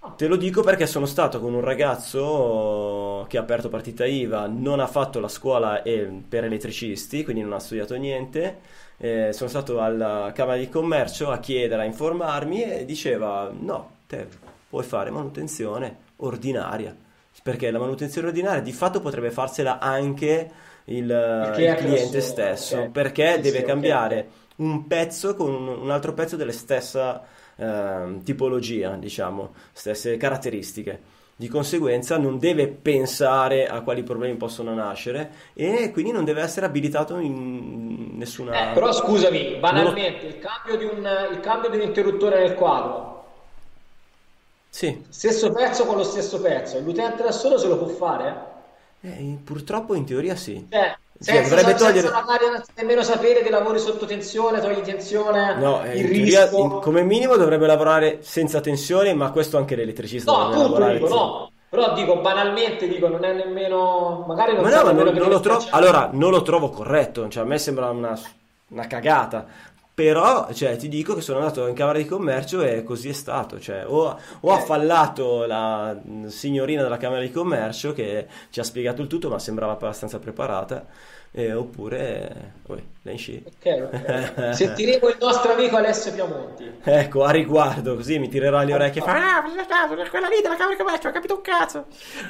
Ah. 0.00 0.10
Te 0.16 0.26
lo 0.26 0.36
dico 0.36 0.62
perché 0.62 0.86
sono 0.86 1.06
stato 1.06 1.40
con 1.40 1.54
un 1.54 1.60
ragazzo 1.60 3.24
che 3.28 3.38
ha 3.38 3.42
aperto 3.42 3.68
partita 3.68 4.04
IVA, 4.04 4.46
non 4.48 4.80
ha 4.80 4.86
fatto 4.86 5.20
la 5.20 5.28
scuola 5.28 5.80
per 5.82 6.44
elettricisti, 6.44 7.22
quindi 7.22 7.42
non 7.42 7.52
ha 7.52 7.60
studiato 7.60 7.94
niente. 7.94 8.82
Eh, 8.96 9.32
sono 9.32 9.48
stato 9.48 9.80
alla 9.80 10.30
Camera 10.34 10.56
di 10.56 10.68
Commercio 10.68 11.30
a 11.30 11.38
chiedere, 11.38 11.82
a 11.82 11.84
informarmi 11.84 12.62
e 12.62 12.84
diceva 12.84 13.50
no, 13.56 13.90
te 14.06 14.26
puoi 14.68 14.84
fare 14.84 15.10
manutenzione 15.10 15.96
ordinaria 16.16 16.94
perché 17.42 17.70
la 17.70 17.78
manutenzione 17.78 18.28
ordinaria 18.28 18.62
di 18.62 18.72
fatto 18.72 19.00
potrebbe 19.00 19.30
farsela 19.30 19.78
anche 19.78 20.50
il, 20.84 21.54
il 21.56 21.74
cliente 21.76 22.20
stesso, 22.20 22.76
okay. 22.76 22.90
perché 22.90 23.34
sì, 23.34 23.40
deve 23.40 23.58
sì, 23.58 23.64
cambiare 23.64 24.18
okay. 24.18 24.30
un 24.56 24.86
pezzo 24.86 25.34
con 25.34 25.50
un 25.52 25.90
altro 25.90 26.12
pezzo 26.12 26.36
della 26.36 26.52
stessa 26.52 27.22
eh, 27.56 28.18
tipologia, 28.22 28.96
diciamo, 28.96 29.54
stesse 29.72 30.16
caratteristiche. 30.16 31.12
Di 31.36 31.48
conseguenza 31.48 32.16
non 32.16 32.38
deve 32.38 32.68
pensare 32.68 33.66
a 33.66 33.80
quali 33.80 34.04
problemi 34.04 34.36
possono 34.36 34.72
nascere 34.72 35.32
e 35.52 35.90
quindi 35.90 36.12
non 36.12 36.24
deve 36.24 36.42
essere 36.42 36.64
abilitato 36.66 37.18
in 37.18 38.16
nessuna... 38.16 38.70
Eh, 38.70 38.74
però 38.74 38.92
scusami, 38.92 39.56
banalmente, 39.58 40.26
il, 40.26 40.38
cambio 40.38 40.76
di 40.76 40.84
un, 40.84 41.04
il 41.32 41.40
cambio 41.40 41.70
di 41.70 41.78
un 41.78 41.82
interruttore 41.82 42.38
nel 42.38 42.54
quadro 42.54 43.13
sì. 44.74 45.04
Stesso 45.08 45.52
pezzo 45.52 45.86
con 45.86 45.96
lo 45.96 46.02
stesso 46.02 46.40
pezzo, 46.40 46.80
l'utente 46.80 47.22
da 47.22 47.30
solo 47.30 47.58
se 47.58 47.68
lo 47.68 47.78
può 47.78 47.86
fare? 47.86 48.34
Eh, 49.02 49.38
purtroppo 49.44 49.94
in 49.94 50.04
teoria 50.04 50.34
sì. 50.34 50.66
Cioè, 50.68 50.96
senza, 51.16 51.42
cioè, 51.42 51.48
dovrebbe 51.48 51.78
togliere... 51.78 52.08
senza 52.08 52.64
nemmeno 52.74 53.02
sapere 53.04 53.42
che 53.42 53.50
lavori 53.50 53.78
sotto 53.78 54.04
tensione, 54.04 54.60
togli 54.60 54.80
tensione, 54.80 55.54
no, 55.58 55.84
eh, 55.84 55.96
il 56.00 56.10
teoria, 56.10 56.50
in, 56.58 56.80
come 56.80 57.04
minimo 57.04 57.36
dovrebbe 57.36 57.68
lavorare 57.68 58.18
senza 58.22 58.60
tensione, 58.60 59.14
ma 59.14 59.30
questo 59.30 59.58
anche 59.58 59.76
l'elettricista 59.76 60.32
no, 60.32 60.38
dovrebbe 60.38 60.62
lavorare. 60.62 60.98
Dico, 60.98 61.08
no, 61.14 61.52
però 61.68 61.94
dico 61.94 62.16
banalmente, 62.16 62.88
dico, 62.88 63.06
non 63.06 63.22
è 63.22 63.32
nemmeno... 63.32 64.24
Magari 64.26 64.54
non 64.54 64.64
ma 64.64 64.70
no, 64.70 64.82
ma 64.82 64.90
non, 64.90 65.14
non 65.14 65.28
lo 65.28 65.38
trovo... 65.38 65.64
Allora, 65.70 66.10
non 66.12 66.32
lo 66.32 66.42
trovo 66.42 66.70
corretto, 66.70 67.28
cioè 67.28 67.44
a 67.44 67.46
me 67.46 67.58
sembra 67.58 67.90
una, 67.90 68.18
una 68.70 68.86
cagata 68.88 69.46
però 69.94 70.52
cioè, 70.52 70.76
ti 70.76 70.88
dico 70.88 71.14
che 71.14 71.20
sono 71.20 71.38
andato 71.38 71.68
in 71.68 71.74
Camera 71.74 71.98
di 71.98 72.04
Commercio 72.04 72.62
e 72.62 72.82
così 72.82 73.10
è 73.10 73.12
stato. 73.12 73.60
Cioè, 73.60 73.84
o, 73.86 74.18
o 74.40 74.52
ha 74.52 74.58
fallato 74.58 75.46
la 75.46 75.96
signorina 76.26 76.82
della 76.82 76.96
Camera 76.96 77.20
di 77.20 77.30
Commercio 77.30 77.92
che 77.92 78.26
ci 78.50 78.58
ha 78.58 78.64
spiegato 78.64 79.02
il 79.02 79.08
tutto, 79.08 79.28
ma 79.28 79.38
sembrava 79.38 79.72
abbastanza 79.72 80.18
preparata. 80.18 80.84
Eh, 81.36 81.52
oppure 81.52 82.52
oh, 82.68 82.80
okay, 83.02 83.42
okay. 83.80 84.22
sentiremo 84.54 85.08
il 85.08 85.16
nostro 85.18 85.54
amico 85.54 85.76
Alessio 85.76 86.12
Piamonti 86.12 86.74
ecco 86.84 87.24
a 87.24 87.32
riguardo 87.32 87.96
così 87.96 88.20
mi 88.20 88.28
tirerò 88.28 88.62
le 88.62 88.72
orecchie 88.72 89.00
e 89.00 89.04
fa 89.04 89.38
ah 89.38 89.42
quella 90.10 90.28
lì 90.28 90.40
della 90.40 90.54
camera 90.54 90.76
di 90.76 90.78
commercio 90.80 91.08
ho 91.08 91.10
capito 91.10 91.34
un 91.34 91.40
cazzo 91.40 91.86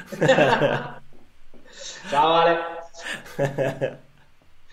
ciao 2.09 2.33
Ale 2.33 3.99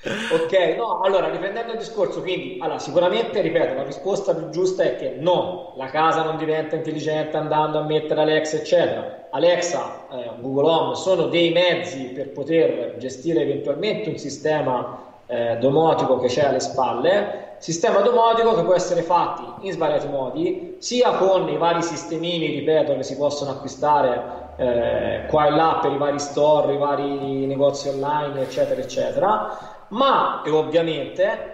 ok, 0.04 0.75
no, 0.76 1.00
allora 1.00 1.28
riprendendo 1.28 1.73
il 1.73 1.78
discorso, 1.78 2.23
quindi 2.23 2.59
allora, 2.61 2.80
sicuramente, 2.80 3.40
ripeto, 3.40 3.75
la 3.75 3.85
risposta 3.85 4.35
più 4.35 4.49
giusta 4.49 4.82
è 4.82 4.97
che 4.97 5.14
no, 5.16 5.75
la 5.76 5.87
casa 5.87 6.25
non 6.25 6.37
diventa 6.37 6.75
intelligente 6.75 7.37
andando 7.37 7.78
a 7.78 7.82
mettere 7.82 8.21
Alexa, 8.21 8.56
eccetera. 8.56 9.28
Alexa, 9.30 10.06
eh, 10.11 10.30
Google 10.40 10.68
Home 10.68 10.94
sono 10.97 11.26
dei 11.26 11.52
mezzi 11.52 12.06
per 12.06 12.30
poter 12.30 12.97
gestire 12.99 13.42
eventualmente 13.42 14.11
un 14.11 14.18
sistema 14.18 14.99
eh, 15.26 15.56
domotico 15.59 16.18
che 16.18 16.26
c'è 16.26 16.47
alle 16.47 16.61
spalle, 16.61 17.54
sistema 17.59 18.00
domotico 18.00 18.56
che 18.56 18.64
può 18.64 18.75
essere 18.75 19.02
fatto 19.02 19.59
in 19.61 19.71
svariati 19.71 20.09
modi, 20.09 20.76
sia 20.80 21.12
con 21.12 21.49
i 21.49 21.56
vari 21.56 21.80
sistemini, 21.80 22.47
ripeto, 22.47 22.97
che 22.97 23.04
si 23.04 23.16
possono 23.16 23.52
acquistare 23.52 24.40
eh, 24.56 25.26
qua 25.28 25.47
e 25.47 25.50
là 25.50 25.78
per 25.80 25.92
i 25.92 25.97
vari 25.97 26.18
store, 26.18 26.75
i 26.75 26.76
vari 26.76 27.47
negozi 27.47 27.88
online, 27.88 28.40
eccetera, 28.40 28.80
eccetera 28.80 29.80
ma 29.92 30.42
ovviamente 30.50 31.52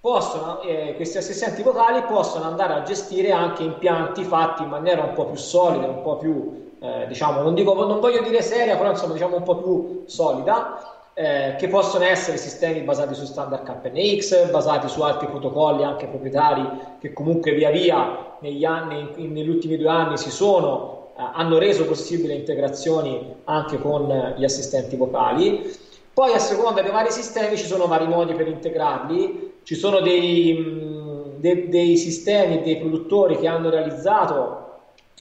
possono, 0.00 0.60
eh, 0.60 0.94
questi 0.94 1.18
assistenti 1.18 1.62
vocali 1.62 2.02
possono 2.02 2.44
andare 2.44 2.74
a 2.74 2.82
gestire 2.82 3.32
anche 3.32 3.62
impianti 3.64 4.22
fatti 4.22 4.62
in 4.62 4.68
maniera 4.68 5.02
un 5.02 5.14
po' 5.14 5.26
più 5.26 5.36
solida, 5.36 5.86
un 5.86 6.02
po' 6.02 6.16
più, 6.16 6.74
eh, 6.80 7.06
diciamo, 7.08 7.40
non, 7.40 7.54
dico, 7.54 7.74
non 7.74 7.98
voglio 7.98 8.22
dire 8.22 8.42
seria, 8.42 8.76
però 8.76 8.90
insomma 8.90 9.14
diciamo 9.14 9.36
un 9.36 9.42
po' 9.42 9.56
più 9.56 10.02
solida, 10.06 10.94
eh, 11.14 11.56
che 11.58 11.68
possono 11.68 12.04
essere 12.04 12.36
sistemi 12.36 12.80
basati 12.80 13.14
su 13.14 13.24
standard 13.24 13.64
KNX, 13.64 14.50
basati 14.50 14.88
su 14.88 15.00
altri 15.02 15.26
protocolli 15.28 15.82
anche 15.82 16.06
proprietari 16.06 16.68
che 17.00 17.12
comunque 17.12 17.52
via 17.52 17.70
via 17.70 18.36
negli 18.40 18.64
anni, 18.64 19.12
in, 19.16 19.32
negli 19.32 19.48
ultimi 19.48 19.76
due 19.76 19.88
anni 19.88 20.18
si 20.18 20.30
sono 20.30 20.94
hanno 21.16 21.56
reso 21.56 21.86
possibile 21.86 22.34
integrazioni 22.34 23.36
anche 23.44 23.78
con 23.78 24.34
gli 24.36 24.44
assistenti 24.44 24.96
vocali. 24.96 25.72
Poi 26.16 26.32
a 26.32 26.38
seconda 26.38 26.80
dei 26.80 26.90
vari 26.90 27.10
sistemi 27.10 27.58
ci 27.58 27.66
sono 27.66 27.86
vari 27.86 28.06
modi 28.06 28.32
per 28.32 28.48
integrarli, 28.48 29.58
ci 29.64 29.74
sono 29.74 30.00
dei, 30.00 31.34
dei, 31.36 31.68
dei 31.68 31.96
sistemi 31.98 32.62
dei 32.62 32.78
produttori 32.78 33.36
che 33.36 33.46
hanno 33.46 33.68
realizzato 33.68 34.78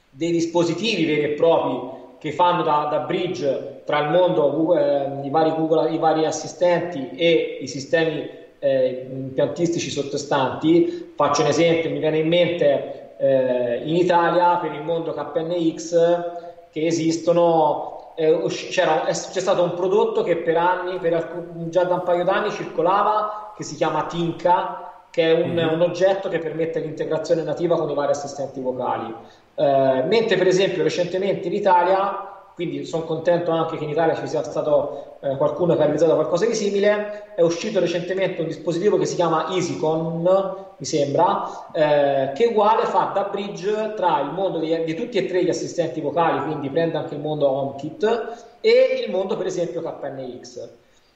dei 0.09 0.31
dispositivi 0.31 1.03
veri 1.03 1.23
e 1.23 1.35
propri 1.35 2.15
che 2.17 2.31
fanno 2.31 2.63
da, 2.63 2.87
da 2.89 2.99
bridge 2.99 3.81
tra 3.83 4.05
il 4.05 4.11
mondo, 4.11 4.73
eh, 4.73 5.27
i, 5.27 5.29
vari 5.29 5.49
Google, 5.49 5.91
i 5.91 5.97
vari 5.97 6.25
assistenti 6.25 7.09
e 7.13 7.57
i 7.59 7.67
sistemi 7.67 8.29
eh, 8.59 9.07
impiantistici 9.11 9.89
sottostanti. 9.89 11.11
Faccio 11.13 11.41
un 11.41 11.47
esempio, 11.49 11.89
mi 11.89 11.99
viene 11.99 12.19
in 12.19 12.27
mente 12.29 13.15
eh, 13.17 13.81
in 13.83 13.97
Italia 13.97 14.59
per 14.59 14.71
il 14.71 14.81
mondo 14.81 15.11
KNX 15.11 16.69
che 16.71 16.85
esistono, 16.85 17.94
eh, 18.15 18.43
c'è 18.47 19.39
stato 19.39 19.63
un 19.63 19.73
prodotto 19.73 20.23
che 20.23 20.37
per 20.37 20.57
anni, 20.57 20.97
per, 20.99 21.45
già 21.69 21.83
da 21.83 21.95
un 21.95 22.03
paio 22.03 22.23
d'anni 22.23 22.49
circolava, 22.51 23.53
che 23.55 23.63
si 23.63 23.75
chiama 23.75 24.05
Tinka, 24.05 24.85
che 25.11 25.31
è 25.31 25.41
un, 25.41 25.51
mm-hmm. 25.51 25.73
un 25.73 25.81
oggetto 25.81 26.29
che 26.29 26.39
permette 26.39 26.79
l'integrazione 26.79 27.43
nativa 27.43 27.77
con 27.77 27.89
i 27.89 27.93
vari 27.93 28.11
assistenti 28.11 28.59
vocali. 28.59 29.13
Eh, 29.55 30.03
mentre 30.07 30.37
per 30.37 30.47
esempio 30.47 30.83
recentemente 30.83 31.47
in 31.47 31.53
Italia, 31.53 32.33
quindi 32.53 32.85
sono 32.85 33.03
contento 33.03 33.51
anche 33.51 33.77
che 33.77 33.83
in 33.83 33.89
Italia 33.89 34.15
ci 34.15 34.27
sia 34.27 34.43
stato 34.43 35.17
eh, 35.21 35.35
qualcuno 35.35 35.75
che 35.75 35.81
ha 35.81 35.85
realizzato 35.85 36.15
qualcosa 36.15 36.45
di 36.45 36.55
simile, 36.55 37.33
è 37.35 37.41
uscito 37.41 37.79
recentemente 37.79 38.41
un 38.41 38.47
dispositivo 38.47 38.97
che 38.97 39.05
si 39.05 39.15
chiama 39.15 39.49
EasyCon, 39.51 40.21
mi 40.77 40.85
sembra, 40.85 41.67
eh, 41.71 42.31
che 42.33 42.45
uguale 42.47 42.85
fa 42.85 43.11
da 43.13 43.23
bridge 43.23 43.93
tra 43.95 44.19
il 44.19 44.31
mondo 44.31 44.59
di, 44.59 44.83
di, 44.83 44.93
tutti 44.93 45.17
e 45.17 45.25
tre 45.25 45.43
gli 45.43 45.49
assistenti 45.49 46.01
vocali, 46.01 46.43
quindi 46.43 46.69
prende 46.69 46.97
anche 46.97 47.15
il 47.15 47.21
mondo 47.21 47.47
HomeKit 47.49 48.57
e 48.59 49.03
il 49.05 49.11
mondo 49.11 49.37
per 49.37 49.45
esempio 49.45 49.81
KNX. 49.81 50.69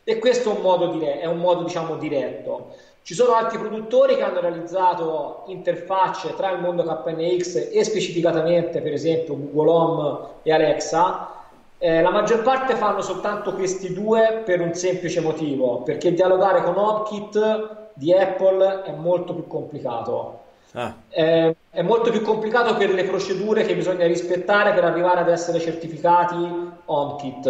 E 0.03 0.17
questo 0.17 0.51
è 0.51 0.55
un 0.55 0.61
modo, 0.61 0.87
dire- 0.87 1.19
è 1.19 1.25
un 1.25 1.39
modo 1.39 1.63
diciamo 1.63 1.95
diretto. 1.95 2.73
Ci 3.01 3.13
sono 3.13 3.33
altri 3.33 3.57
produttori 3.57 4.15
che 4.15 4.23
hanno 4.23 4.39
realizzato 4.39 5.43
interfacce 5.47 6.35
tra 6.35 6.51
il 6.51 6.59
mondo 6.59 6.83
KNX 6.83 7.69
e 7.71 7.83
specificatamente 7.83 8.81
per 8.81 8.93
esempio 8.93 9.35
Google 9.35 9.71
Home 9.71 10.19
e 10.43 10.53
Alexa. 10.53 11.33
Eh, 11.77 12.01
la 12.01 12.11
maggior 12.11 12.43
parte 12.43 12.75
fanno 12.75 13.01
soltanto 13.01 13.53
questi 13.53 13.93
due 13.93 14.41
per 14.45 14.61
un 14.61 14.73
semplice 14.73 15.21
motivo, 15.21 15.81
perché 15.81 16.13
dialogare 16.13 16.61
con 16.63 16.77
HomeKit 16.77 17.88
di 17.99 18.13
Apple 18.13 18.83
è 18.83 18.91
molto 18.93 19.33
più 19.33 19.45
complicato. 19.45 20.43
Ah. 20.71 20.93
Eh, 21.09 21.55
è 21.69 21.81
molto 21.81 22.11
più 22.11 22.21
complicato 22.21 22.77
per 22.77 22.91
le 22.91 23.03
procedure 23.03 23.65
che 23.65 23.75
bisogna 23.75 24.07
rispettare 24.07 24.71
per 24.71 24.85
arrivare 24.85 25.19
ad 25.19 25.29
essere 25.29 25.59
certificati 25.59 26.71
HomeKit. 26.85 27.47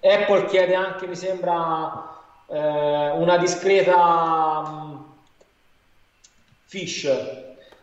Apple 0.00 0.44
chiede 0.46 0.76
anche, 0.76 1.08
mi 1.08 1.16
sembra, 1.16 2.10
eh, 2.46 3.10
una 3.10 3.36
discreta 3.38 4.62
um, 4.64 5.04
fish, 6.66 7.06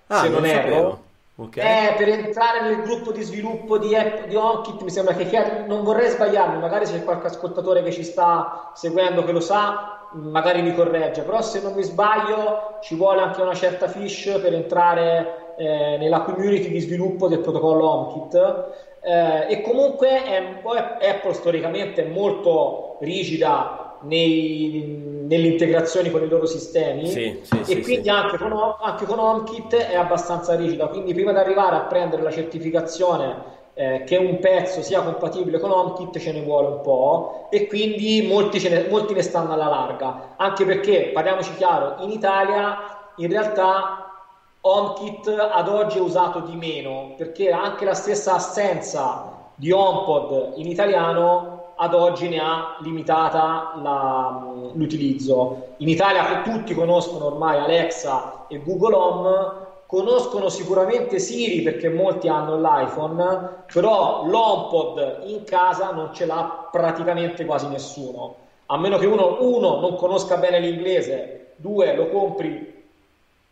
ah, 0.07 0.21
se 0.21 0.29
non, 0.29 0.41
non 0.41 0.45
erro. 0.45 1.03
Okay. 1.35 1.87
Eh, 1.87 1.93
per 1.95 2.09
entrare 2.09 2.61
nel 2.61 2.81
gruppo 2.81 3.11
di 3.11 3.23
sviluppo 3.23 3.77
di, 3.77 3.95
app, 3.95 4.25
di 4.25 4.35
HomeKit 4.35 4.81
mi 4.83 4.89
sembra 4.89 5.15
che 5.15 5.65
non 5.67 5.83
vorrei 5.83 6.09
sbagliarmi, 6.09 6.59
magari 6.59 6.85
c'è 6.85 7.03
qualche 7.03 7.27
ascoltatore 7.27 7.83
che 7.83 7.91
ci 7.91 8.03
sta 8.03 8.71
seguendo 8.73 9.23
che 9.25 9.31
lo 9.33 9.39
sa, 9.41 9.98
magari 10.13 10.61
mi 10.61 10.73
corregge, 10.73 11.21
però 11.21 11.41
se 11.41 11.61
non 11.61 11.73
mi 11.73 11.83
sbaglio 11.83 12.77
ci 12.81 12.95
vuole 12.95 13.21
anche 13.21 13.41
una 13.41 13.53
certa 13.53 13.87
fish 13.87 14.39
per 14.41 14.53
entrare 14.53 15.53
eh, 15.57 15.97
nella 15.97 16.21
community 16.21 16.69
di 16.69 16.79
sviluppo 16.79 17.27
del 17.27 17.39
protocollo 17.39 17.89
HomeKit. 17.89 18.87
Eh, 19.01 19.53
e 19.53 19.61
comunque 19.61 20.23
è, 20.23 20.61
Apple 21.09 21.33
storicamente 21.33 22.05
è 22.05 22.09
molto 22.09 22.97
rigida 23.01 23.97
nei, 24.01 25.23
nelle 25.25 25.47
integrazioni 25.47 26.11
con 26.11 26.23
i 26.23 26.27
loro 26.27 26.45
sistemi. 26.45 27.07
Sì, 27.07 27.39
sì, 27.41 27.59
e 27.59 27.63
sì, 27.63 27.81
quindi 27.81 28.09
Anche, 28.09 28.37
con, 28.37 28.53
anche 28.81 29.05
con 29.05 29.19
HomeKit 29.19 29.75
è 29.75 29.95
abbastanza 29.95 30.55
rigida. 30.55 30.87
Quindi 30.87 31.13
prima 31.13 31.31
di 31.31 31.39
arrivare 31.39 31.75
a 31.75 31.81
prendere 31.81 32.21
la 32.21 32.31
certificazione 32.31 33.57
eh, 33.79 34.03
che 34.03 34.17
un 34.17 34.39
pezzo 34.39 34.81
sia 34.81 35.01
compatibile 35.01 35.57
con 35.57 35.71
HomeKit 35.71 36.19
ce 36.19 36.33
ne 36.33 36.41
vuole 36.41 36.67
un 36.67 36.81
po' 36.81 37.47
e 37.49 37.65
quindi 37.67 38.27
molti, 38.27 38.67
ne, 38.67 38.87
molti 38.89 39.13
ne 39.13 39.21
stanno 39.21 39.53
alla 39.53 39.69
larga 39.69 40.33
anche 40.35 40.65
perché 40.65 41.11
parliamoci 41.13 41.55
chiaro 41.55 41.95
in 41.99 42.11
Italia 42.11 42.77
in 43.15 43.29
realtà 43.29 44.11
HomeKit 44.59 45.29
ad 45.29 45.69
oggi 45.69 45.97
è 45.97 46.01
usato 46.01 46.41
di 46.41 46.57
meno 46.57 47.13
perché 47.15 47.51
anche 47.51 47.85
la 47.85 47.93
stessa 47.93 48.33
assenza 48.33 49.51
di 49.55 49.71
HomePod 49.71 50.57
in 50.57 50.67
italiano 50.67 51.67
ad 51.77 51.93
oggi 51.93 52.27
ne 52.27 52.39
ha 52.39 52.75
limitata 52.81 53.75
la, 53.81 54.45
l'utilizzo. 54.73 55.75
In 55.77 55.87
Italia 55.87 56.41
tutti 56.41 56.73
conoscono 56.73 57.27
ormai 57.27 57.57
Alexa 57.57 58.47
e 58.49 58.61
Google 58.61 58.95
Home, 58.95 59.67
conoscono 59.89 60.49
sicuramente 60.49 61.17
Siri 61.17 61.63
perché 61.63 61.89
molti 61.89 62.27
hanno 62.27 62.59
l'iPhone, 62.59 63.63
però 63.73 64.23
l'HomePod 64.23 65.21
in 65.23 65.43
casa 65.45 65.89
non 65.89 66.13
ce 66.13 66.27
l'ha 66.27 66.67
praticamente 66.71 67.43
quasi 67.43 67.67
nessuno. 67.69 68.35
A 68.67 68.77
meno 68.77 68.99
che 68.99 69.07
uno, 69.07 69.37
uno 69.39 69.79
non 69.79 69.95
conosca 69.95 70.37
bene 70.37 70.59
l'inglese, 70.59 71.53
due 71.55 71.95
lo 71.95 72.07
compri 72.09 72.85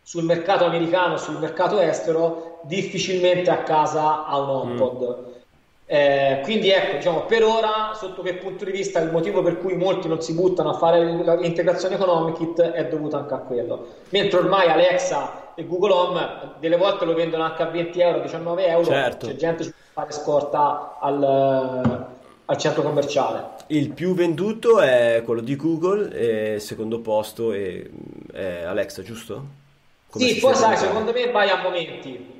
sul 0.00 0.22
mercato 0.22 0.64
americano, 0.64 1.16
sul 1.16 1.40
mercato 1.40 1.80
estero, 1.80 2.60
difficilmente 2.62 3.50
a 3.50 3.64
casa 3.64 4.24
ha 4.24 4.38
un 4.38 4.48
HomePod. 4.48 5.18
Mm. 5.18 5.27
Eh, 5.90 6.40
quindi 6.42 6.68
ecco, 6.68 6.96
diciamo, 6.96 7.22
per 7.22 7.42
ora, 7.42 7.92
sotto 7.94 8.20
che 8.20 8.34
punto 8.34 8.66
di 8.66 8.72
vista, 8.72 9.00
il 9.00 9.10
motivo 9.10 9.40
per 9.42 9.56
cui 9.56 9.74
molti 9.74 10.06
non 10.06 10.20
si 10.20 10.34
buttano 10.34 10.68
a 10.68 10.74
fare 10.74 11.02
l'integrazione 11.02 11.96
con 11.96 12.10
HomeKit 12.10 12.60
è 12.60 12.86
dovuto 12.88 13.16
anche 13.16 13.32
a 13.32 13.38
quello. 13.38 13.86
Mentre 14.10 14.38
ormai 14.40 14.68
Alexa 14.68 15.54
e 15.54 15.66
Google 15.66 15.92
Home 15.92 16.28
delle 16.60 16.76
volte 16.76 17.06
lo 17.06 17.14
vendono 17.14 17.42
anche 17.42 17.62
a 17.62 17.70
20 17.70 18.00
euro, 18.00 18.20
19 18.20 18.66
euro, 18.66 18.84
certo. 18.84 19.26
c'è 19.28 19.36
gente 19.36 19.64
che 19.64 19.72
fare 19.94 20.12
scorta 20.12 20.98
al, 21.00 22.06
al, 22.44 22.56
centro 22.58 22.82
commerciale. 22.82 23.56
Il 23.68 23.88
più 23.88 24.12
venduto 24.12 24.80
è 24.80 25.22
quello 25.24 25.40
di 25.40 25.56
Google 25.56 26.10
e 26.12 26.60
secondo 26.60 27.00
posto 27.00 27.54
è, 27.54 27.82
è 28.30 28.62
Alexa, 28.64 29.02
giusto? 29.02 29.42
Come 30.10 30.24
sì, 30.26 30.38
poi 30.38 30.54
sai, 30.54 30.76
secondo 30.76 31.12
me 31.12 31.30
vai 31.30 31.48
a 31.48 31.62
momenti 31.62 32.37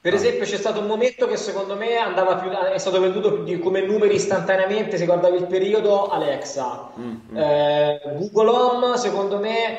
per 0.00 0.12
ah. 0.12 0.16
esempio 0.16 0.44
c'è 0.44 0.56
stato 0.56 0.80
un 0.80 0.86
momento 0.86 1.26
che 1.26 1.36
secondo 1.36 1.76
me 1.76 1.96
andava 1.96 2.36
più, 2.36 2.50
è 2.50 2.78
stato 2.78 3.00
venduto 3.00 3.42
più 3.42 3.58
come 3.58 3.80
numeri 3.80 4.14
istantaneamente, 4.14 4.96
se 4.98 5.04
guardavi 5.04 5.36
il 5.36 5.46
periodo, 5.46 6.08
Alexa. 6.08 6.90
Mm-hmm. 6.98 7.36
Eh, 7.36 8.00
Google 8.18 8.48
Home 8.50 8.96
secondo 8.98 9.38
me, 9.38 9.78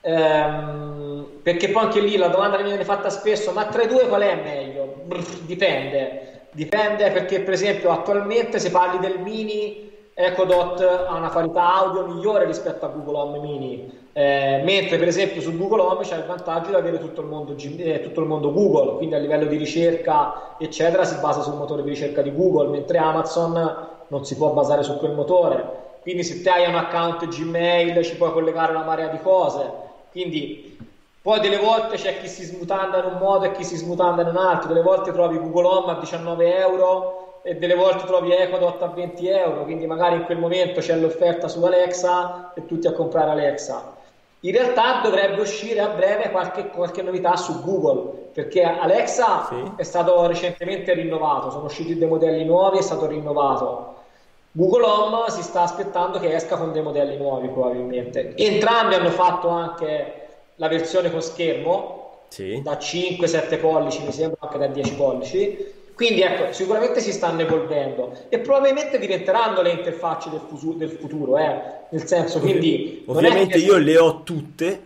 ehm, 0.00 1.40
perché 1.42 1.68
poi 1.68 1.84
anche 1.84 2.00
lì 2.00 2.16
la 2.16 2.28
domanda 2.28 2.56
che 2.56 2.62
mi 2.62 2.70
viene 2.70 2.84
fatta 2.84 3.10
spesso, 3.10 3.52
ma 3.52 3.66
tra 3.66 3.82
i 3.82 3.88
due 3.88 4.08
qual 4.08 4.22
è 4.22 4.34
meglio? 4.34 5.02
Brr, 5.04 5.22
dipende, 5.42 6.48
dipende 6.52 7.10
perché 7.10 7.40
per 7.40 7.54
esempio 7.54 7.90
attualmente 7.90 8.58
se 8.58 8.70
parli 8.70 8.98
del 8.98 9.20
mini 9.20 9.89
Echo 10.24 10.44
Dot 10.44 10.80
ha 10.80 11.14
una 11.14 11.30
qualità 11.30 11.74
audio 11.74 12.06
migliore 12.06 12.44
rispetto 12.44 12.84
a 12.84 12.88
Google 12.88 13.18
Home 13.18 13.38
Mini 13.38 14.00
eh, 14.12 14.60
mentre 14.64 14.98
per 14.98 15.06
esempio 15.06 15.40
su 15.40 15.56
Google 15.56 15.82
Home 15.82 16.02
c'è 16.02 16.16
il 16.16 16.24
vantaggio 16.24 16.70
di 16.70 16.74
avere 16.74 16.98
tutto 16.98 17.20
il, 17.20 17.28
mondo, 17.28 17.54
eh, 17.56 18.00
tutto 18.02 18.20
il 18.20 18.26
mondo 18.26 18.52
Google, 18.52 18.96
quindi 18.96 19.14
a 19.14 19.18
livello 19.18 19.46
di 19.46 19.56
ricerca 19.56 20.56
eccetera 20.58 21.04
si 21.04 21.16
basa 21.20 21.42
sul 21.42 21.54
motore 21.54 21.82
di 21.82 21.90
ricerca 21.90 22.20
di 22.20 22.34
Google, 22.34 22.68
mentre 22.70 22.98
Amazon 22.98 23.88
non 24.08 24.24
si 24.24 24.36
può 24.36 24.50
basare 24.50 24.82
su 24.82 24.98
quel 24.98 25.12
motore. 25.12 25.78
Quindi 26.02 26.24
se 26.24 26.42
te 26.42 26.50
hai 26.50 26.68
un 26.68 26.74
account 26.74 27.28
Gmail 27.28 28.02
ci 28.02 28.16
puoi 28.16 28.32
collegare 28.32 28.72
una 28.72 28.84
marea 28.84 29.08
di 29.08 29.18
cose. 29.20 29.70
Quindi 30.10 30.76
poi 31.22 31.38
delle 31.38 31.58
volte 31.58 31.96
c'è 31.96 32.18
chi 32.20 32.26
si 32.26 32.42
smutanda 32.44 32.98
in 32.98 33.04
un 33.12 33.18
modo 33.18 33.44
e 33.44 33.52
chi 33.52 33.62
si 33.62 33.76
smutanda 33.76 34.22
in 34.22 34.28
un 34.28 34.36
altro, 34.38 34.68
delle 34.68 34.82
volte 34.82 35.12
trovi 35.12 35.38
Google 35.38 35.66
Home 35.66 35.92
a 35.92 36.00
19 36.00 36.56
euro 36.56 37.29
e 37.42 37.56
delle 37.56 37.74
volte 37.74 38.04
trovi 38.06 38.32
Equadot 38.32 38.82
a 38.82 38.88
20 38.88 39.28
euro, 39.28 39.64
quindi 39.64 39.86
magari 39.86 40.16
in 40.16 40.24
quel 40.24 40.38
momento 40.38 40.80
c'è 40.80 40.96
l'offerta 40.96 41.48
su 41.48 41.62
Alexa 41.62 42.52
e 42.54 42.66
tutti 42.66 42.86
a 42.86 42.92
comprare 42.92 43.30
Alexa. 43.30 43.96
In 44.40 44.52
realtà 44.52 45.00
dovrebbe 45.02 45.40
uscire 45.40 45.80
a 45.80 45.88
breve 45.88 46.30
qualche, 46.30 46.68
qualche 46.68 47.02
novità 47.02 47.36
su 47.36 47.62
Google, 47.62 48.28
perché 48.32 48.62
Alexa 48.62 49.46
sì. 49.48 49.72
è 49.76 49.82
stato 49.82 50.26
recentemente 50.26 50.94
rinnovato, 50.94 51.50
sono 51.50 51.64
usciti 51.64 51.96
dei 51.96 52.08
modelli 52.08 52.44
nuovi, 52.44 52.78
è 52.78 52.82
stato 52.82 53.06
rinnovato. 53.06 53.96
Google 54.52 54.84
Home 54.84 55.30
si 55.30 55.42
sta 55.42 55.62
aspettando 55.62 56.18
che 56.18 56.34
esca 56.34 56.56
con 56.56 56.72
dei 56.72 56.82
modelli 56.82 57.16
nuovi 57.16 57.48
probabilmente. 57.48 58.34
Entrambi 58.36 58.94
hanno 58.94 59.10
fatto 59.10 59.48
anche 59.48 60.26
la 60.56 60.68
versione 60.68 61.10
con 61.10 61.22
schermo, 61.22 62.22
sì. 62.28 62.60
da 62.62 62.72
5-7 62.72 63.60
pollici, 63.60 64.02
mi 64.04 64.12
sembra 64.12 64.38
anche 64.40 64.58
da 64.58 64.66
10 64.66 64.94
pollici, 64.94 65.79
quindi 66.00 66.22
ecco, 66.22 66.50
sicuramente 66.54 66.98
si 67.02 67.12
stanno 67.12 67.42
evolvendo 67.42 68.16
e 68.30 68.38
probabilmente 68.38 68.98
diventeranno 68.98 69.60
le 69.60 69.72
interfacce 69.72 70.30
del, 70.30 70.40
fusu- 70.48 70.74
del 70.78 70.88
futuro, 70.88 71.36
eh? 71.36 71.60
nel 71.90 72.06
senso, 72.06 72.40
quindi... 72.40 73.02
Ovviamente 73.04 73.58
io 73.58 73.76
le 73.76 73.98
ho 73.98 74.22
tutte 74.22 74.80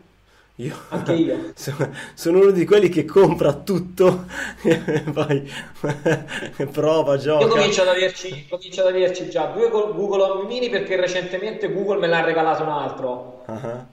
Io, 0.57 0.77
Anche 0.89 1.13
io. 1.13 1.53
Sono 1.55 2.41
uno 2.41 2.51
di 2.51 2.65
quelli 2.65 2.89
che 2.89 3.05
compra 3.05 3.53
tutto 3.53 4.25
e 4.63 4.75
poi 5.15 5.49
prova, 6.73 7.17
gioca. 7.17 7.45
Io 7.45 7.51
comincio 7.51 7.83
ad, 7.83 7.89
averci, 7.89 8.47
comincio 8.49 8.81
ad 8.81 8.89
averci 8.89 9.31
già 9.31 9.53
due 9.55 9.71
Google 9.71 10.21
Home 10.21 10.47
Mini 10.49 10.69
perché 10.69 10.97
recentemente 10.97 11.73
Google 11.73 12.01
me 12.01 12.09
l'ha 12.09 12.25
regalato 12.25 12.65
un 12.65 12.71
altro. 12.71 13.45
Uh-huh. 13.47 13.87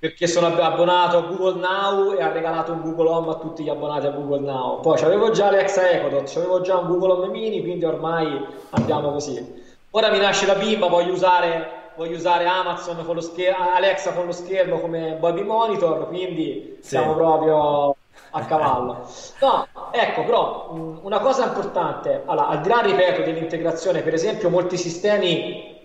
Perché 0.00 0.26
sono 0.26 0.46
abbonato 0.46 1.18
a 1.18 1.20
Google 1.20 1.60
Now 1.60 2.14
e 2.14 2.22
ha 2.22 2.32
regalato 2.32 2.72
un 2.72 2.80
Google 2.80 3.08
Home 3.10 3.30
a 3.30 3.34
tutti 3.34 3.62
gli 3.62 3.68
abbonati 3.68 4.06
a 4.06 4.10
Google 4.10 4.40
Now. 4.40 4.80
Poi 4.80 4.98
avevo 5.02 5.30
già 5.30 5.50
l'Exa 5.50 5.90
Ecodot, 5.90 6.32
avevo 6.36 6.62
già 6.62 6.78
un 6.78 6.88
Google 6.88 7.12
Home 7.12 7.28
Mini, 7.28 7.60
quindi 7.60 7.84
ormai 7.84 8.44
andiamo 8.70 9.12
così. 9.12 9.62
Ora 9.90 10.10
mi 10.10 10.18
nasce 10.18 10.46
la 10.46 10.54
bimba, 10.54 10.88
voglio 10.88 11.12
usare 11.12 11.78
voglio 11.96 12.16
usare 12.16 12.46
Amazon 12.46 13.04
con 13.04 13.14
lo 13.14 13.20
schermo, 13.20 13.72
Alexa 13.74 14.14
con 14.14 14.24
lo 14.24 14.32
schermo 14.32 14.80
come 14.80 15.16
baby 15.20 15.42
monitor, 15.42 16.08
quindi 16.08 16.78
sì. 16.80 16.88
siamo 16.88 17.14
proprio 17.14 17.94
a 18.30 18.44
cavallo. 18.46 19.06
No, 19.40 19.66
ecco, 19.92 20.24
però 20.24 20.70
una 21.02 21.18
cosa 21.18 21.44
importante, 21.44 22.22
allora, 22.24 22.48
al 22.48 22.60
di 22.60 22.68
là, 22.68 22.80
ripeto, 22.80 23.22
dell'integrazione, 23.22 24.00
per 24.02 24.14
esempio 24.14 24.48
molti 24.48 24.76
sistemi 24.76 25.78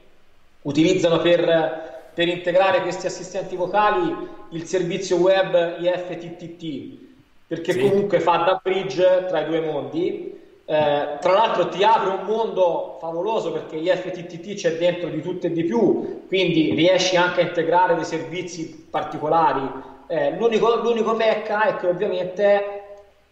utilizzano 0.62 1.20
per, 1.20 1.95
per 2.16 2.28
integrare 2.28 2.82
questi 2.82 3.06
assistenti 3.06 3.56
vocali 3.56 4.16
il 4.50 4.64
servizio 4.66 5.18
web 5.18 5.76
IFTTT, 5.80 6.98
perché 7.46 7.74
sì. 7.74 7.80
comunque 7.82 8.20
fa 8.20 8.38
da 8.38 8.60
bridge 8.64 9.26
tra 9.28 9.42
i 9.42 9.46
due 9.46 9.60
mondi 9.60 10.44
eh, 10.68 11.18
tra 11.22 11.32
l'altro 11.32 11.70
ti 11.70 11.84
apre 11.84 12.10
un 12.10 12.24
mondo 12.26 12.98
favoloso 13.00 13.52
perché 13.52 13.76
IFTTT 13.76 14.56
c'è 14.56 14.78
dentro 14.78 15.10
di 15.10 15.22
tutto 15.22 15.46
e 15.46 15.52
di 15.52 15.64
più, 15.64 16.26
quindi 16.28 16.74
riesci 16.74 17.16
anche 17.16 17.42
a 17.42 17.44
integrare 17.44 17.94
dei 17.94 18.04
servizi 18.04 18.88
particolari. 18.90 19.70
Eh, 20.08 20.36
l'unico, 20.38 20.76
l'unico 20.78 21.16
pecca 21.16 21.66
è 21.66 21.76
che 21.78 21.88
ovviamente 21.88 22.84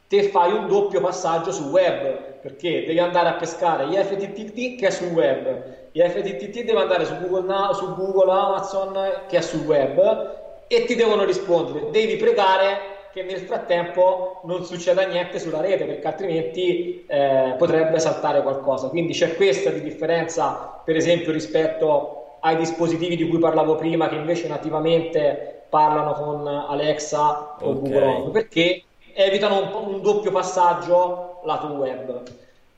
te 0.08 0.30
fai 0.30 0.52
un 0.52 0.68
doppio 0.68 1.02
passaggio 1.02 1.52
sul 1.52 1.72
web 1.72 2.40
perché 2.40 2.86
devi 2.86 3.00
andare 3.00 3.30
a 3.30 3.34
pescare 3.34 3.86
IFTTT 3.86 4.76
che 4.78 4.88
è 4.88 4.92
sul 4.92 5.08
web, 5.08 5.76
IFTTT 5.94 6.64
deve 6.64 6.80
andare 6.80 7.06
su 7.06 7.16
Google, 7.20 7.74
su 7.74 7.94
Google 7.96 8.32
Amazon 8.32 9.12
che 9.28 9.38
è 9.38 9.42
sul 9.42 9.66
web 9.66 10.42
e 10.68 10.86
ti 10.86 10.96
devono 10.96 11.24
rispondere. 11.24 11.92
Devi 11.92 12.16
pregare 12.18 12.92
che 13.14 13.22
nel 13.22 13.42
frattempo 13.42 14.42
non 14.46 14.66
succeda 14.66 15.06
niente 15.06 15.38
sulla 15.38 15.62
rete 15.62 15.86
perché 15.86 16.08
altrimenti 16.08 17.06
eh, 17.08 17.54
potrebbe 17.60 18.00
saltare 18.00 18.42
qualcosa. 18.42 18.88
Quindi 18.88 19.14
c'è 19.14 19.36
questa 19.36 19.70
di 19.70 19.82
differenza, 19.82 20.82
per 20.84 20.96
esempio, 20.96 21.32
rispetto 21.32 22.38
ai 22.40 22.58
dispositivi 22.58 23.16
di 23.16 23.28
cui 23.28 23.38
parlavo 23.38 23.76
prima 23.76 24.10
che 24.10 24.16
invece 24.16 24.48
nativamente 24.48 25.66
parlano 25.70 26.14
con 26.14 26.48
Alexa 26.48 27.56
o 27.60 27.70
okay. 27.70 27.74
Google 27.74 28.06
Home 28.06 28.32
perché 28.32 28.84
evitano 29.14 29.60
un, 29.60 29.94
un 29.94 30.02
doppio 30.02 30.32
passaggio 30.32 31.42
lato 31.44 31.68
web. 31.68 32.24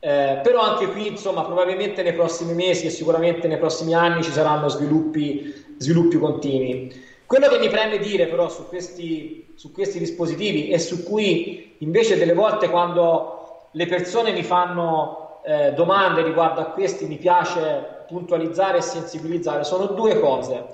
Eh, 0.06 0.40
però 0.44 0.62
anche 0.62 0.90
qui, 0.90 1.08
insomma, 1.08 1.42
probabilmente 1.42 2.04
nei 2.04 2.14
prossimi 2.14 2.54
mesi 2.54 2.86
e 2.86 2.92
sicuramente 2.92 3.48
nei 3.48 3.58
prossimi 3.58 3.96
anni 3.96 4.22
ci 4.22 4.30
saranno 4.30 4.68
sviluppi, 4.68 5.52
sviluppi 5.80 6.20
continui. 6.20 6.94
Quello 7.26 7.48
che 7.48 7.58
mi 7.58 7.70
preme 7.70 7.98
dire 7.98 8.28
però 8.28 8.48
su 8.48 8.68
questi, 8.68 9.54
su 9.56 9.72
questi 9.72 9.98
dispositivi 9.98 10.70
e 10.70 10.78
su 10.78 11.04
cui 11.04 11.78
invece 11.80 12.20
delle 12.20 12.36
volte 12.36 12.70
quando 12.70 13.70
le 13.72 13.88
persone 13.88 14.32
mi 14.32 14.44
fanno 14.44 15.40
eh, 15.44 15.74
domande 15.74 16.22
riguardo 16.22 16.62
a 16.62 16.66
questi 16.66 17.08
mi 17.08 17.18
piace 17.18 18.04
puntualizzare 18.08 18.78
e 18.78 18.82
sensibilizzare 18.82 19.64
sono 19.64 19.88
due 19.88 20.20
cose. 20.20 20.66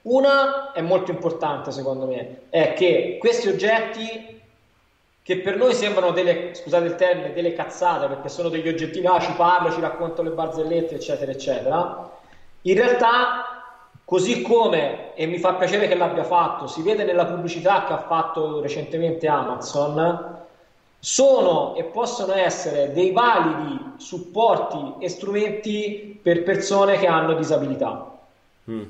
Una 0.00 0.72
è 0.72 0.80
molto 0.80 1.10
importante 1.10 1.72
secondo 1.72 2.06
me, 2.06 2.44
è 2.48 2.72
che 2.72 3.18
questi 3.20 3.48
oggetti 3.48 4.37
che 5.28 5.40
per 5.40 5.58
noi 5.58 5.74
sembrano 5.74 6.12
delle, 6.12 6.54
scusate 6.54 6.86
il 6.86 6.94
termine, 6.94 7.34
delle 7.34 7.52
cazzate 7.52 8.06
perché 8.06 8.30
sono 8.30 8.48
degli 8.48 8.66
oggettini, 8.66 9.04
ah 9.04 9.20
ci 9.20 9.32
parlo, 9.32 9.70
ci 9.70 9.78
racconto 9.78 10.22
le 10.22 10.30
barzellette 10.30 10.94
eccetera 10.94 11.30
eccetera, 11.30 12.10
in 12.62 12.74
realtà 12.74 13.58
Così 14.06 14.40
come, 14.40 15.14
e 15.14 15.26
mi 15.26 15.36
fa 15.36 15.52
piacere 15.52 15.86
che 15.86 15.94
l'abbia 15.94 16.24
fatto, 16.24 16.66
si 16.66 16.80
vede 16.80 17.04
nella 17.04 17.26
pubblicità 17.26 17.84
che 17.84 17.92
ha 17.92 17.98
fatto 17.98 18.62
recentemente 18.62 19.28
Amazon, 19.28 20.46
sono 20.98 21.76
e 21.76 21.84
possono 21.84 22.32
essere 22.32 22.90
dei 22.94 23.10
validi 23.10 23.78
supporti 23.98 25.04
e 25.04 25.10
strumenti 25.10 26.18
per 26.22 26.42
persone 26.42 26.96
che 26.96 27.06
hanno 27.06 27.34
disabilità. 27.34 28.18
Mm. 28.70 28.82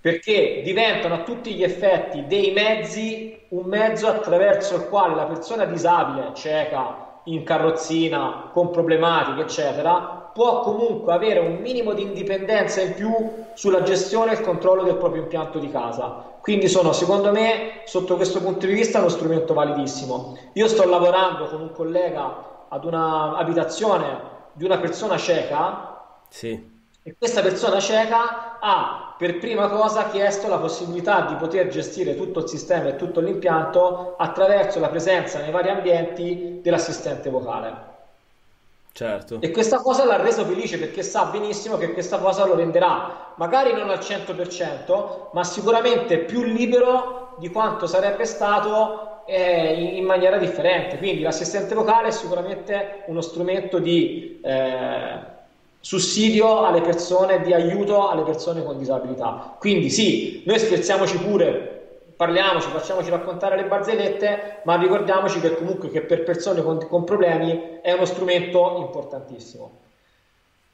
Perché 0.00 0.62
diventano 0.62 1.14
a 1.14 1.22
tutti 1.24 1.52
gli 1.52 1.64
effetti 1.64 2.24
dei 2.28 2.52
mezzi, 2.52 3.35
un 3.50 3.64
mezzo 3.64 4.08
attraverso 4.08 4.76
il 4.76 4.88
quale 4.88 5.14
la 5.14 5.24
persona 5.24 5.64
disabile, 5.64 6.32
cieca, 6.34 7.20
in 7.24 7.42
carrozzina, 7.42 8.50
con 8.52 8.70
problematiche, 8.70 9.42
eccetera, 9.42 10.30
può 10.32 10.60
comunque 10.60 11.12
avere 11.12 11.40
un 11.40 11.56
minimo 11.56 11.92
di 11.92 12.02
indipendenza 12.02 12.80
in 12.82 12.94
più 12.94 13.12
sulla 13.54 13.82
gestione 13.82 14.32
e 14.32 14.34
il 14.34 14.40
controllo 14.42 14.82
del 14.82 14.96
proprio 14.96 15.22
impianto 15.22 15.58
di 15.58 15.70
casa. 15.70 16.34
Quindi 16.40 16.68
sono, 16.68 16.92
secondo 16.92 17.32
me, 17.32 17.82
sotto 17.84 18.16
questo 18.16 18.40
punto 18.40 18.66
di 18.66 18.72
vista, 18.72 18.98
uno 18.98 19.08
strumento 19.08 19.54
validissimo. 19.54 20.36
Io 20.52 20.68
sto 20.68 20.86
lavorando 20.86 21.46
con 21.46 21.60
un 21.62 21.72
collega 21.72 22.66
ad 22.68 22.84
un'abitazione 22.84 24.34
di 24.52 24.64
una 24.64 24.78
persona 24.78 25.16
cieca. 25.16 26.20
Sì. 26.28 26.75
E 27.06 27.14
questa 27.16 27.40
persona 27.40 27.78
cieca 27.78 28.58
ha 28.58 29.14
per 29.16 29.38
prima 29.38 29.68
cosa 29.68 30.08
chiesto 30.08 30.48
la 30.48 30.58
possibilità 30.58 31.20
di 31.20 31.36
poter 31.36 31.68
gestire 31.68 32.16
tutto 32.16 32.40
il 32.40 32.48
sistema 32.48 32.88
e 32.88 32.96
tutto 32.96 33.20
l'impianto 33.20 34.16
attraverso 34.18 34.80
la 34.80 34.88
presenza 34.88 35.38
nei 35.38 35.52
vari 35.52 35.68
ambienti 35.68 36.58
dell'assistente 36.60 37.30
vocale. 37.30 37.94
Certo. 38.90 39.40
E 39.40 39.52
questa 39.52 39.78
cosa 39.78 40.04
l'ha 40.04 40.20
reso 40.20 40.44
felice 40.44 40.80
perché 40.80 41.04
sa 41.04 41.26
benissimo 41.26 41.76
che 41.76 41.92
questa 41.92 42.18
cosa 42.18 42.44
lo 42.44 42.56
renderà, 42.56 43.34
magari 43.36 43.72
non 43.72 43.88
al 43.88 43.98
100%, 43.98 45.28
ma 45.32 45.44
sicuramente 45.44 46.18
più 46.18 46.42
libero 46.42 47.36
di 47.38 47.50
quanto 47.50 47.86
sarebbe 47.86 48.24
stato 48.24 49.22
eh, 49.26 49.94
in, 49.96 50.04
maniera 50.04 50.38
differente. 50.38 50.98
Quindi 50.98 51.22
l'assistente 51.22 51.76
vocale 51.76 52.08
è 52.08 52.10
sicuramente 52.10 53.04
uno 53.06 53.20
strumento 53.20 53.78
di 53.78 54.40
eh, 54.42 55.34
sussidio 55.86 56.64
alle 56.64 56.80
persone, 56.80 57.42
di 57.42 57.52
aiuto 57.52 58.08
alle 58.08 58.22
persone 58.22 58.64
con 58.64 58.76
disabilità. 58.76 59.54
Quindi 59.56 59.88
sì, 59.88 60.42
noi 60.44 60.58
scherziamoci 60.58 61.16
pure 61.18 62.00
parliamoci, 62.16 62.66
facciamoci 62.70 63.08
raccontare 63.08 63.54
le 63.54 63.68
barzellette, 63.68 64.62
ma 64.64 64.74
ricordiamoci 64.74 65.38
che 65.38 65.54
comunque 65.54 65.88
che 65.88 66.00
per 66.00 66.24
persone 66.24 66.60
con, 66.64 66.84
con 66.88 67.04
problemi 67.04 67.78
è 67.82 67.92
uno 67.92 68.04
strumento 68.04 68.78
importantissimo. 68.78 69.78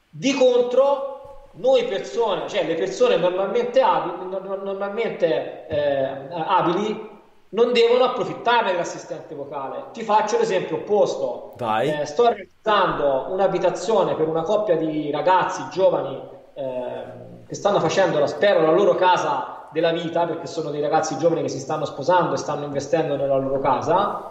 Di 0.08 0.32
contro, 0.32 1.50
noi 1.56 1.84
persone, 1.84 2.48
cioè 2.48 2.64
le 2.64 2.74
persone 2.74 3.16
normalmente 3.16 3.82
abili, 3.82 4.30
normalmente, 4.30 5.66
eh, 5.66 6.26
abili 6.30 7.11
non 7.52 7.72
devono 7.72 8.04
approfittare 8.04 8.70
dell'assistente 8.70 9.34
vocale. 9.34 9.84
Ti 9.92 10.02
faccio 10.02 10.38
l'esempio 10.38 10.76
opposto. 10.76 11.54
Eh, 12.00 12.06
sto 12.06 12.28
realizzando 12.28 13.26
un'abitazione 13.30 14.14
per 14.14 14.26
una 14.28 14.42
coppia 14.42 14.76
di 14.76 15.10
ragazzi 15.10 15.62
giovani 15.70 16.20
eh, 16.54 17.02
che 17.46 17.54
stanno 17.54 17.78
facendo, 17.80 18.18
la, 18.18 18.26
spero, 18.26 18.62
la 18.62 18.70
loro 18.70 18.94
casa 18.94 19.66
della 19.70 19.92
vita, 19.92 20.24
perché 20.24 20.46
sono 20.46 20.70
dei 20.70 20.80
ragazzi 20.80 21.18
giovani 21.18 21.42
che 21.42 21.48
si 21.48 21.58
stanno 21.58 21.84
sposando 21.84 22.34
e 22.34 22.38
stanno 22.38 22.64
investendo 22.64 23.16
nella 23.16 23.36
loro 23.36 23.60
casa. 23.60 24.30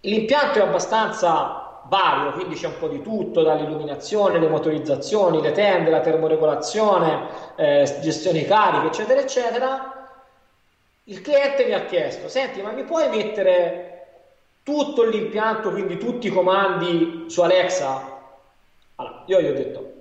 L'impianto 0.00 0.58
è 0.58 0.62
abbastanza 0.62 1.82
vario, 1.84 2.32
quindi 2.32 2.56
c'è 2.56 2.66
un 2.66 2.78
po' 2.78 2.88
di 2.88 3.02
tutto, 3.02 3.42
dall'illuminazione, 3.42 4.40
le 4.40 4.48
motorizzazioni, 4.48 5.40
le 5.40 5.52
tende, 5.52 5.90
la 5.90 6.00
termoregolazione, 6.00 7.28
eh, 7.54 7.98
gestione 8.00 8.44
cariche, 8.44 8.86
eccetera, 8.86 9.20
eccetera. 9.20 9.99
Il 11.10 11.22
cliente 11.22 11.64
mi 11.64 11.72
ha 11.72 11.86
chiesto, 11.86 12.28
senti, 12.28 12.62
ma 12.62 12.70
mi 12.70 12.84
puoi 12.84 13.08
mettere 13.08 14.28
tutto 14.62 15.02
l'impianto, 15.02 15.72
quindi 15.72 15.98
tutti 15.98 16.28
i 16.28 16.30
comandi 16.30 17.24
su 17.26 17.42
Alexa? 17.42 18.28
Allora, 18.94 19.24
io 19.26 19.40
gli 19.40 19.48
ho 19.48 19.52
detto, 19.52 19.92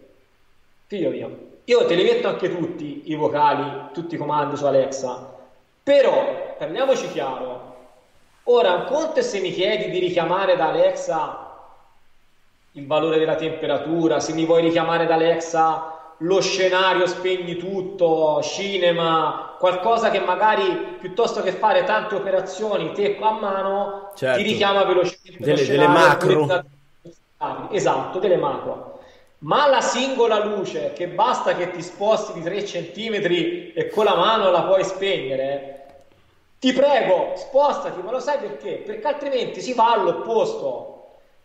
figlio 0.85 1.09
mio, 1.09 1.37
io 1.63 1.85
te 1.87 1.95
li 1.95 2.03
metto 2.03 2.27
anche 2.27 2.47
tutti 2.47 3.01
i 3.05 3.15
vocali, 3.15 3.89
tutti 3.91 4.13
i 4.13 4.17
comandi 4.19 4.55
su 4.55 4.65
Alexa, 4.65 5.33
però 5.81 6.55
parliamoci 6.59 7.09
chiaro. 7.09 7.77
Ora, 8.43 8.73
un 8.73 8.85
conto 8.85 9.17
è 9.17 9.23
se 9.23 9.39
mi 9.39 9.49
chiedi 9.49 9.89
di 9.89 9.97
richiamare 9.97 10.55
da 10.55 10.67
Alexa 10.67 11.57
il 12.73 12.85
valore 12.85 13.17
della 13.17 13.35
temperatura, 13.35 14.19
se 14.19 14.33
mi 14.33 14.45
vuoi 14.45 14.61
richiamare 14.61 15.07
da 15.07 15.15
Alexa 15.15 15.98
lo 16.19 16.41
scenario 16.41 17.07
spegni 17.07 17.55
tutto, 17.55 18.41
cinema, 18.41 19.55
qualcosa 19.57 20.09
che 20.09 20.19
magari 20.19 20.97
piuttosto 20.99 21.41
che 21.41 21.51
fare 21.51 21.83
tante 21.83 22.15
operazioni 22.15 22.91
te 22.93 23.17
a 23.19 23.31
mano 23.31 24.11
certo. 24.15 24.37
ti 24.37 24.43
richiama 24.43 24.83
velocemente 24.83 25.43
delle, 25.43 25.65
delle 25.65 25.87
macro. 25.87 26.65
Esatto, 27.71 28.19
delle 28.19 28.37
macro 28.37 28.89
ma 29.39 29.67
la 29.67 29.81
singola 29.81 30.43
luce 30.43 30.91
che 30.93 31.07
basta 31.07 31.55
che 31.55 31.71
ti 31.71 31.81
sposti 31.81 32.33
di 32.33 32.41
3 32.41 32.63
cm 32.63 33.13
e 33.73 33.89
con 33.89 34.03
la 34.03 34.15
mano 34.15 34.51
la 34.51 34.63
puoi 34.63 34.83
spegnere, 34.83 35.79
ti 36.59 36.73
prego, 36.73 37.33
spostati, 37.35 38.01
ma 38.01 38.11
lo 38.11 38.19
sai 38.19 38.39
perché? 38.39 38.81
Perché 38.85 39.07
altrimenti 39.07 39.61
si 39.61 39.73
va 39.73 39.93
all'opposto. 39.93 40.95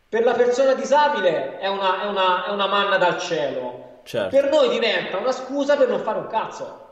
Per 0.08 0.24
la 0.24 0.32
persona 0.32 0.74
disabile 0.74 1.58
è 1.58 1.68
una, 1.68 2.02
è 2.02 2.06
una, 2.06 2.46
è 2.46 2.50
una 2.50 2.66
manna 2.66 2.98
dal 2.98 3.18
cielo. 3.18 3.83
Certo. 4.04 4.36
Per 4.36 4.50
noi 4.50 4.68
diventa 4.68 5.18
una 5.18 5.32
scusa 5.32 5.76
per 5.76 5.88
non 5.88 6.00
fare 6.00 6.18
un 6.18 6.26
cazzo. 6.26 6.82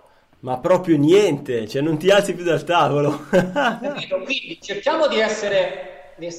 Ma 0.40 0.58
proprio 0.58 0.96
niente, 0.96 1.68
cioè 1.68 1.82
non 1.82 1.98
ti 1.98 2.10
alzi 2.10 2.34
più 2.34 2.42
dal 2.42 2.64
tavolo. 2.64 3.26
Quindi 3.30 4.58
cerchiamo 4.60 5.06
di 5.06 5.20
essere 5.20 5.90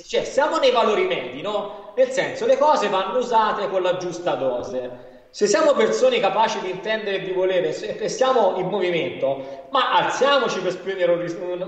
cioè 0.08 0.24
siamo 0.24 0.58
nei 0.58 0.72
valori 0.72 1.06
medi, 1.06 1.42
no? 1.42 1.94
Nel 1.96 2.10
senso, 2.10 2.46
le 2.46 2.58
cose 2.58 2.90
vanno 2.90 3.18
usate 3.18 3.68
con 3.70 3.82
la 3.82 3.98
giusta 3.98 4.36
dose. 4.36 5.12
Se 5.30 5.48
siamo 5.48 5.74
persone 5.74 6.20
capaci 6.20 6.60
di 6.60 6.70
intendere 6.70 7.18
e 7.18 7.22
di 7.24 7.32
volere 7.32 7.76
e 7.76 8.10
siamo 8.10 8.54
in 8.58 8.68
movimento, 8.68 9.68
ma 9.72 9.92
alziamoci 9.94 10.60
per 10.60 10.74
spegnere 10.74 11.12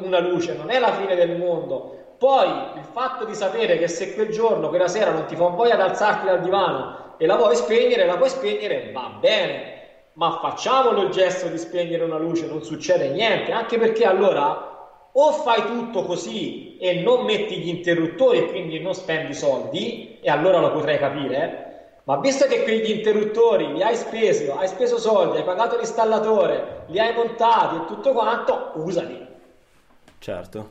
una 0.02 0.20
luce, 0.20 0.54
non 0.54 0.70
è 0.70 0.78
la 0.78 0.94
fine 0.94 1.16
del 1.16 1.38
mondo. 1.38 2.16
Poi 2.18 2.48
il 2.48 2.86
fatto 2.94 3.26
di 3.26 3.34
sapere 3.34 3.78
che 3.78 3.88
se 3.88 4.14
quel 4.14 4.30
giorno, 4.30 4.70
quella 4.70 4.88
sera 4.88 5.12
non 5.12 5.26
ti 5.26 5.36
fa 5.36 5.48
voglia 5.48 5.76
di 5.76 5.82
alzarti 5.82 6.26
dal 6.26 6.42
divano 6.42 7.05
e 7.18 7.26
la 7.26 7.36
vuoi 7.36 7.56
spegnere, 7.56 8.06
la 8.06 8.18
puoi 8.18 8.30
spegnere, 8.30 8.92
va 8.92 9.18
bene. 9.20 9.74
Ma 10.14 10.40
facciamolo 10.42 11.04
il 11.04 11.10
gesto 11.10 11.48
di 11.48 11.58
spegnere 11.58 12.04
una 12.04 12.18
luce, 12.18 12.48
non 12.48 12.64
succede 12.64 13.10
niente, 13.10 13.52
anche 13.52 13.78
perché 13.78 14.06
allora 14.06 14.74
o 15.12 15.32
fai 15.32 15.66
tutto 15.66 16.04
così 16.04 16.78
e 16.78 17.02
non 17.02 17.24
metti 17.24 17.58
gli 17.58 17.70
interruttori 17.70 18.40
e 18.40 18.50
quindi 18.50 18.80
non 18.80 18.94
spendi 18.94 19.34
soldi, 19.34 20.20
e 20.22 20.30
allora 20.30 20.60
lo 20.60 20.72
potrei 20.72 20.98
capire, 20.98 22.00
ma 22.04 22.18
visto 22.18 22.46
che 22.46 22.64
quegli 22.64 22.92
interruttori 22.92 23.74
li 23.74 23.82
hai 23.82 23.96
spesi, 23.96 24.48
hai 24.48 24.68
speso 24.68 24.98
soldi, 24.98 25.38
hai 25.38 25.44
pagato 25.44 25.76
l'installatore, 25.78 26.84
li 26.88 27.00
hai 27.00 27.14
montati 27.14 27.76
e 27.76 27.86
tutto 27.86 28.12
quanto, 28.12 28.72
usali. 28.76 29.26
Certo. 30.20 30.70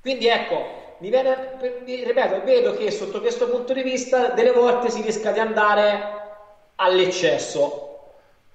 Quindi 0.00 0.26
ecco, 0.26 0.77
mi 0.98 1.10
viene, 1.10 1.56
ripeto, 1.84 2.44
vedo 2.44 2.76
che 2.76 2.90
sotto 2.90 3.20
questo 3.20 3.48
punto 3.48 3.72
di 3.72 3.82
vista 3.82 4.28
delle 4.28 4.52
volte 4.52 4.90
si 4.90 5.02
rischia 5.02 5.32
di 5.32 5.38
andare 5.38 6.16
all'eccesso. 6.76 7.84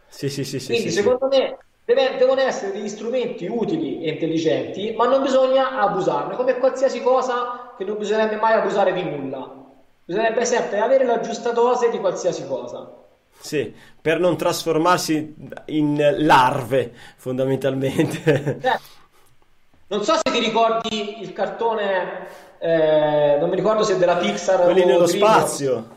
Sì, 0.07 0.29
sì, 0.29 0.43
sì. 0.43 0.63
Quindi 0.65 0.89
sì, 0.89 1.01
secondo 1.01 1.29
sì. 1.31 1.39
me 1.39 1.57
Deve, 1.85 2.15
devono 2.17 2.39
essere 2.39 2.71
degli 2.71 2.87
strumenti 2.87 3.45
utili 3.45 4.03
e 4.03 4.11
intelligenti, 4.11 4.93
ma 4.95 5.05
non 5.05 5.21
bisogna 5.21 5.81
abusarne, 5.81 6.35
come 6.35 6.57
qualsiasi 6.57 7.01
cosa 7.01 7.73
che 7.77 7.83
non 7.83 7.97
bisognerebbe 7.97 8.37
mai 8.37 8.53
abusare 8.53 8.93
di 8.93 9.03
nulla. 9.03 9.61
Bisognerebbe 10.05 10.45
sempre 10.45 10.79
avere 10.79 11.03
la 11.03 11.19
giusta 11.19 11.51
dose 11.51 11.89
di 11.89 11.99
qualsiasi 11.99 12.47
cosa. 12.47 12.89
Sì, 13.37 13.73
per 14.01 14.19
non 14.19 14.37
trasformarsi 14.37 15.35
in 15.65 16.15
larve, 16.19 16.93
fondamentalmente. 17.17 18.59
Eh, 18.61 18.79
non 19.87 20.03
so 20.03 20.13
se 20.15 20.31
ti 20.31 20.39
ricordi 20.39 21.21
il 21.21 21.33
cartone, 21.33 22.27
eh, 22.59 23.37
non 23.39 23.49
mi 23.49 23.55
ricordo 23.55 23.83
se 23.83 23.97
della 23.97 24.17
Pixar 24.17 24.63
Quelli 24.63 24.85
nello 24.85 25.05
Green 25.05 25.17
spazio. 25.17 25.87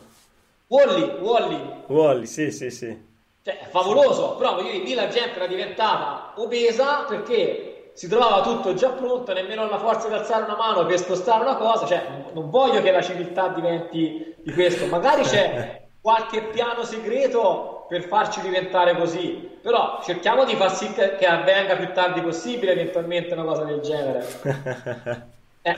Wally, 0.67 1.17
Wally. 1.19 1.83
Wally, 1.87 2.25
sì, 2.25 2.51
sì, 2.51 2.69
sì. 2.69 3.05
Cioè, 3.41 3.59
è 3.59 3.65
favoloso, 3.69 4.35
però 4.35 4.55
voglio 4.55 4.71
dire, 4.71 4.83
lì 4.83 4.93
la 4.93 5.07
gente 5.07 5.37
era 5.37 5.47
diventata 5.47 6.33
obesa 6.35 7.05
perché 7.07 7.91
si 7.93 8.09
trovava 8.09 8.41
tutto 8.41 8.73
già 8.73 8.89
pronto, 8.89 9.31
nemmeno 9.31 9.67
la 9.69 9.79
forza 9.79 10.09
di 10.09 10.13
alzare 10.13 10.43
una 10.43 10.57
mano 10.57 10.85
per 10.85 10.99
spostare 10.99 11.43
una 11.43 11.55
cosa, 11.55 11.85
cioè 11.85 12.05
non 12.33 12.49
voglio 12.49 12.81
che 12.81 12.91
la 12.91 13.01
civiltà 13.01 13.47
diventi 13.47 14.35
di 14.43 14.53
questo, 14.53 14.85
magari 14.87 15.23
c'è 15.23 15.87
qualche 16.01 16.43
piano 16.43 16.83
segreto 16.83 17.76
per 17.87 18.03
farci 18.03 18.41
diventare 18.41 18.95
così, 18.95 19.57
però 19.61 19.99
cerchiamo 20.03 20.43
di 20.43 20.55
far 20.55 20.75
sì 20.75 20.91
che, 20.93 21.15
che 21.15 21.25
avvenga 21.25 21.75
più 21.75 21.91
tardi 21.93 22.21
possibile 22.21 22.73
eventualmente 22.73 23.33
una 23.33 23.43
cosa 23.43 23.63
del 23.63 23.79
genere. 23.79 25.35
Eh. 25.67 25.75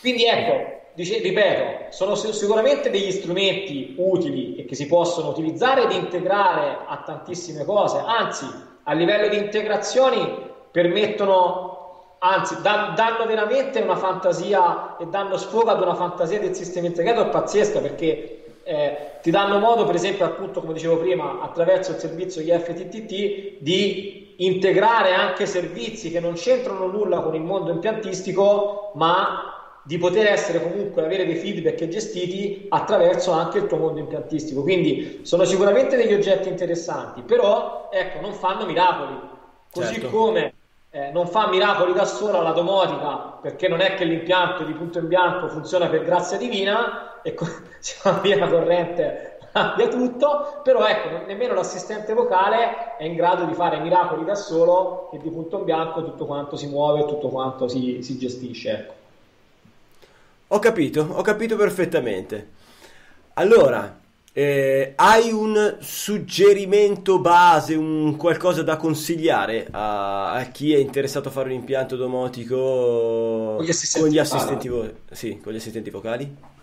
Quindi 0.00 0.24
ecco, 0.24 0.82
dice, 0.94 1.18
ripeto, 1.18 1.90
sono 1.90 2.14
sicuramente 2.14 2.90
degli 2.90 3.10
strumenti 3.10 3.94
utili 3.98 4.54
e 4.54 4.64
che 4.66 4.76
si 4.76 4.86
possono 4.86 5.30
utilizzare 5.30 5.82
ed 5.82 5.90
integrare 5.90 6.78
a 6.86 7.02
tantissime 7.04 7.64
cose, 7.64 8.00
anzi 8.06 8.46
a 8.84 8.92
livello 8.92 9.28
di 9.28 9.36
integrazioni 9.36 10.52
permettono, 10.70 12.16
anzi 12.18 12.60
dan, 12.62 12.94
danno 12.94 13.26
veramente 13.26 13.80
una 13.80 13.96
fantasia 13.96 14.96
e 14.98 15.06
danno 15.06 15.36
sfogo 15.36 15.70
ad 15.70 15.80
una 15.80 15.94
fantasia 15.94 16.38
del 16.38 16.54
sistema 16.54 16.86
integrato 16.86 17.28
pazzesca 17.28 17.80
perché 17.80 18.33
eh, 18.64 19.18
ti 19.22 19.30
danno 19.30 19.58
modo, 19.58 19.84
per 19.84 19.94
esempio, 19.94 20.24
appunto, 20.24 20.60
come 20.60 20.72
dicevo 20.72 20.98
prima, 20.98 21.40
attraverso 21.40 21.92
il 21.92 21.98
servizio 21.98 22.42
IFTTT 22.42 23.58
di 23.60 24.34
integrare 24.38 25.12
anche 25.12 25.46
servizi 25.46 26.10
che 26.10 26.18
non 26.18 26.32
c'entrano 26.32 26.86
nulla 26.86 27.20
con 27.20 27.34
il 27.34 27.42
mondo 27.42 27.70
impiantistico, 27.70 28.92
ma 28.94 29.50
di 29.86 29.98
poter 29.98 30.26
essere 30.26 30.62
comunque 30.62 31.04
avere 31.04 31.26
dei 31.26 31.36
feedback 31.36 31.88
gestiti 31.88 32.66
attraverso 32.70 33.32
anche 33.32 33.58
il 33.58 33.66
tuo 33.66 33.76
mondo 33.76 34.00
impiantistico. 34.00 34.62
Quindi 34.62 35.20
sono 35.22 35.44
sicuramente 35.44 35.96
degli 35.96 36.14
oggetti 36.14 36.48
interessanti, 36.48 37.20
però 37.20 37.90
ecco, 37.92 38.20
non 38.20 38.32
fanno 38.32 38.64
miracoli. 38.64 39.32
Così 39.70 39.94
certo. 39.94 40.08
come 40.08 40.54
eh, 40.90 41.10
non 41.10 41.26
fa 41.26 41.48
miracoli 41.48 41.92
da 41.92 42.06
sola 42.06 42.40
la 42.40 42.52
domotica, 42.52 43.38
perché 43.42 43.68
non 43.68 43.80
è 43.80 43.94
che 43.94 44.04
l'impianto 44.04 44.64
di 44.64 44.72
punto 44.72 45.00
in 45.00 45.08
bianco 45.08 45.48
funziona 45.48 45.88
per 45.88 46.02
grazia 46.04 46.38
divina 46.38 47.13
e 47.24 47.34
co- 47.34 47.48
si 47.80 47.96
va 48.04 48.12
via 48.20 48.38
la 48.38 48.48
corrente 48.48 49.34
cambia 49.54 49.86
tutto, 49.86 50.60
però 50.64 50.84
ecco, 50.84 51.26
nemmeno 51.26 51.54
l'assistente 51.54 52.12
vocale 52.12 52.96
è 52.96 53.04
in 53.04 53.14
grado 53.14 53.44
di 53.44 53.54
fare 53.54 53.78
miracoli 53.78 54.24
da 54.24 54.34
solo 54.34 55.12
e 55.12 55.18
di 55.18 55.30
punto 55.30 55.58
in 55.58 55.64
bianco 55.64 56.04
tutto 56.04 56.26
quanto 56.26 56.56
si 56.56 56.66
muove, 56.66 57.06
tutto 57.06 57.28
quanto 57.28 57.68
si, 57.68 58.02
si 58.02 58.18
gestisce. 58.18 58.70
Ecco. 58.70 58.92
Ho 60.48 60.58
capito, 60.58 61.06
ho 61.08 61.22
capito 61.22 61.54
perfettamente. 61.54 62.50
Allora, 63.34 64.00
eh, 64.32 64.92
hai 64.96 65.30
un 65.30 65.76
suggerimento 65.78 67.20
base, 67.20 67.76
un 67.76 68.16
qualcosa 68.16 68.64
da 68.64 68.76
consigliare 68.76 69.68
a, 69.70 70.32
a, 70.32 70.42
chi 70.46 70.74
è 70.74 70.78
interessato 70.78 71.28
a 71.28 71.32
fare 71.32 71.50
un 71.50 71.54
impianto 71.54 71.94
domotico 71.94 73.54
con 73.56 73.64
gli 73.64 73.70
assistenti, 73.70 74.06
con 74.08 74.16
gli 74.16 74.18
assistenti, 74.18 74.68
vo- 74.68 74.92
sì, 75.12 75.38
con 75.40 75.52
gli 75.52 75.56
assistenti 75.56 75.90
vocali? 75.90 76.53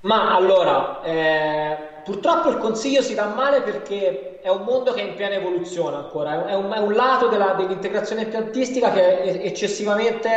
Ma 0.00 0.34
allora, 0.34 1.02
eh, 1.02 1.76
purtroppo 2.04 2.50
il 2.50 2.58
consiglio 2.58 3.02
si 3.02 3.14
dà 3.14 3.26
male 3.26 3.62
perché 3.62 4.38
è 4.40 4.48
un 4.48 4.62
mondo 4.62 4.92
che 4.92 5.00
è 5.00 5.08
in 5.08 5.14
piena 5.14 5.34
evoluzione 5.34 5.96
ancora, 5.96 6.46
è 6.46 6.54
un, 6.54 6.70
è 6.70 6.78
un 6.78 6.92
lato 6.92 7.26
della, 7.26 7.54
dell'integrazione 7.54 8.22
impiantistica 8.22 8.92
che 8.92 9.22
è 9.22 9.46
eccessivamente 9.46 10.30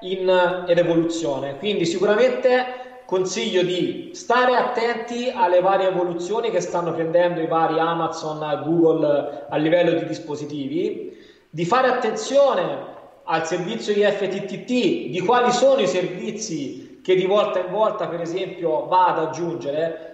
in, 0.00 0.20
in 0.66 0.78
evoluzione. 0.78 1.58
Quindi 1.58 1.84
sicuramente 1.84 3.02
consiglio 3.04 3.62
di 3.62 4.12
stare 4.14 4.56
attenti 4.56 5.30
alle 5.34 5.60
varie 5.60 5.88
evoluzioni 5.88 6.50
che 6.50 6.60
stanno 6.60 6.94
prendendo 6.94 7.40
i 7.40 7.46
vari 7.46 7.78
Amazon 7.78 8.62
Google 8.64 9.44
a 9.50 9.56
livello 9.58 9.98
di 9.98 10.06
dispositivi, 10.06 11.14
di 11.50 11.64
fare 11.66 11.88
attenzione 11.88 12.90
al 13.24 13.46
servizio 13.46 13.92
IFTTT, 13.92 15.10
di 15.10 15.22
quali 15.24 15.52
sono 15.52 15.82
i 15.82 15.86
servizi 15.86 16.81
che 17.02 17.14
di 17.14 17.26
volta 17.26 17.58
in 17.58 17.70
volta, 17.70 18.06
per 18.06 18.20
esempio, 18.20 18.86
va 18.86 19.08
ad 19.08 19.18
aggiungere. 19.18 20.08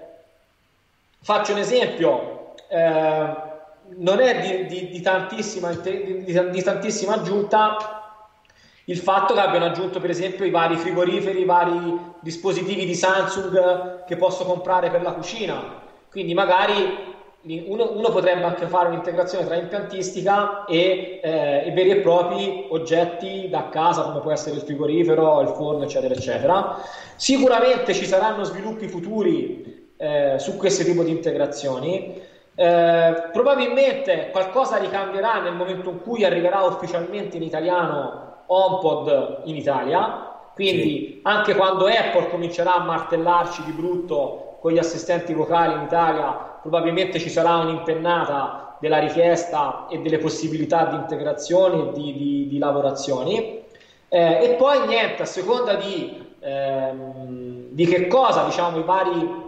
Faccio 1.20 1.52
un 1.52 1.58
esempio, 1.58 2.54
eh, 2.68 3.46
non 3.96 4.20
è 4.20 4.40
di, 4.40 4.66
di, 4.66 4.88
di, 4.90 5.00
tantissima, 5.00 5.70
di, 5.72 6.62
tantissima 6.62 7.14
aggiunta, 7.14 7.96
il 8.84 8.96
fatto 8.96 9.34
che 9.34 9.40
abbiano 9.40 9.66
aggiunto 9.66 10.00
per 10.00 10.08
esempio 10.08 10.46
i 10.46 10.50
vari 10.50 10.76
frigoriferi, 10.76 11.40
i 11.40 11.44
vari 11.44 11.98
dispositivi 12.20 12.86
di 12.86 12.94
Samsung 12.94 14.04
che 14.04 14.16
posso 14.16 14.44
comprare 14.44 14.90
per 14.90 15.02
la 15.02 15.12
cucina. 15.12 15.86
Quindi 16.10 16.32
magari 16.32 17.07
uno, 17.42 17.92
uno 17.92 18.10
potrebbe 18.10 18.42
anche 18.42 18.66
fare 18.66 18.88
un'integrazione 18.88 19.46
tra 19.46 19.54
impiantistica 19.54 20.64
e, 20.64 21.20
eh, 21.22 21.62
e, 21.66 21.70
veri 21.72 21.90
e 21.90 21.96
propri 22.00 22.66
oggetti 22.70 23.48
da 23.48 23.68
casa, 23.68 24.02
come 24.02 24.20
può 24.20 24.32
essere 24.32 24.56
il 24.56 24.62
frigorifero, 24.62 25.40
il 25.40 25.48
forno, 25.48 25.84
eccetera, 25.84 26.14
eccetera. 26.14 26.78
Sicuramente 27.16 27.94
ci 27.94 28.06
saranno 28.06 28.42
sviluppi 28.44 28.88
futuri 28.88 29.92
eh, 29.96 30.34
su 30.38 30.56
questo 30.56 30.84
tipo 30.84 31.02
di 31.02 31.10
integrazioni. 31.10 32.20
Eh, 32.54 33.28
probabilmente 33.32 34.30
qualcosa 34.32 34.78
ricambierà 34.78 35.40
nel 35.40 35.54
momento 35.54 35.90
in 35.90 36.02
cui 36.02 36.24
arriverà 36.24 36.62
ufficialmente 36.62 37.36
in 37.36 37.44
italiano 37.44 38.42
HomePod 38.46 39.42
in 39.44 39.54
Italia, 39.54 40.50
quindi 40.54 40.82
sì. 40.82 41.20
anche 41.22 41.54
quando 41.54 41.86
Apple 41.86 42.30
comincerà 42.30 42.74
a 42.74 42.84
martellarci 42.84 43.62
di 43.64 43.70
brutto 43.70 44.47
con 44.60 44.72
gli 44.72 44.78
assistenti 44.78 45.32
vocali 45.32 45.74
in 45.74 45.82
Italia, 45.82 46.58
probabilmente 46.60 47.18
ci 47.18 47.30
sarà 47.30 47.56
un'impennata 47.56 48.76
della 48.80 48.98
richiesta 48.98 49.86
e 49.90 49.98
delle 49.98 50.18
possibilità 50.18 50.86
di 50.86 50.96
integrazione 50.96 51.88
e 51.88 51.92
di, 51.92 52.12
di, 52.12 52.48
di 52.48 52.58
lavorazioni. 52.58 53.62
Eh, 54.08 54.44
e 54.44 54.54
poi 54.58 54.86
niente, 54.86 55.22
a 55.22 55.26
seconda 55.26 55.74
di, 55.74 56.34
ehm, 56.40 57.66
di 57.70 57.86
che 57.86 58.06
cosa 58.06 58.44
diciamo 58.44 58.78
i 58.78 58.82
vari 58.82 59.46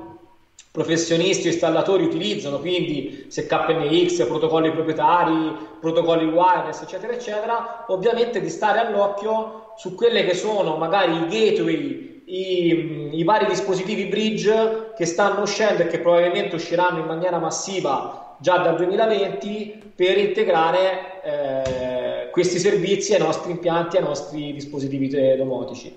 professionisti 0.72 1.48
o 1.48 1.50
installatori 1.50 2.04
utilizzano, 2.04 2.58
quindi 2.58 3.26
se 3.28 3.46
KNX, 3.46 4.26
protocolli 4.26 4.70
proprietari, 4.70 5.56
protocolli 5.80 6.26
wireless, 6.26 6.82
eccetera, 6.82 7.12
eccetera, 7.12 7.84
ovviamente 7.88 8.40
di 8.40 8.48
stare 8.48 8.78
all'occhio 8.78 9.72
su 9.76 9.94
quelle 9.96 10.24
che 10.24 10.34
sono 10.34 10.76
magari 10.76 11.16
i 11.16 11.26
gateway, 11.26 12.19
i, 12.30 13.10
i 13.18 13.24
vari 13.24 13.46
dispositivi 13.46 14.06
bridge 14.06 14.92
che 14.96 15.06
stanno 15.06 15.42
uscendo 15.42 15.82
e 15.82 15.86
che 15.86 15.98
probabilmente 15.98 16.54
usciranno 16.54 16.98
in 16.98 17.06
maniera 17.06 17.38
massiva 17.38 18.36
già 18.38 18.58
dal 18.58 18.76
2020 18.76 19.92
per 19.94 20.16
integrare 20.16 21.22
eh, 21.22 22.30
questi 22.30 22.58
servizi 22.58 23.14
ai 23.14 23.20
nostri 23.20 23.50
impianti, 23.50 23.96
ai 23.96 24.02
nostri 24.02 24.52
dispositivi 24.52 25.08
domotici. 25.36 25.94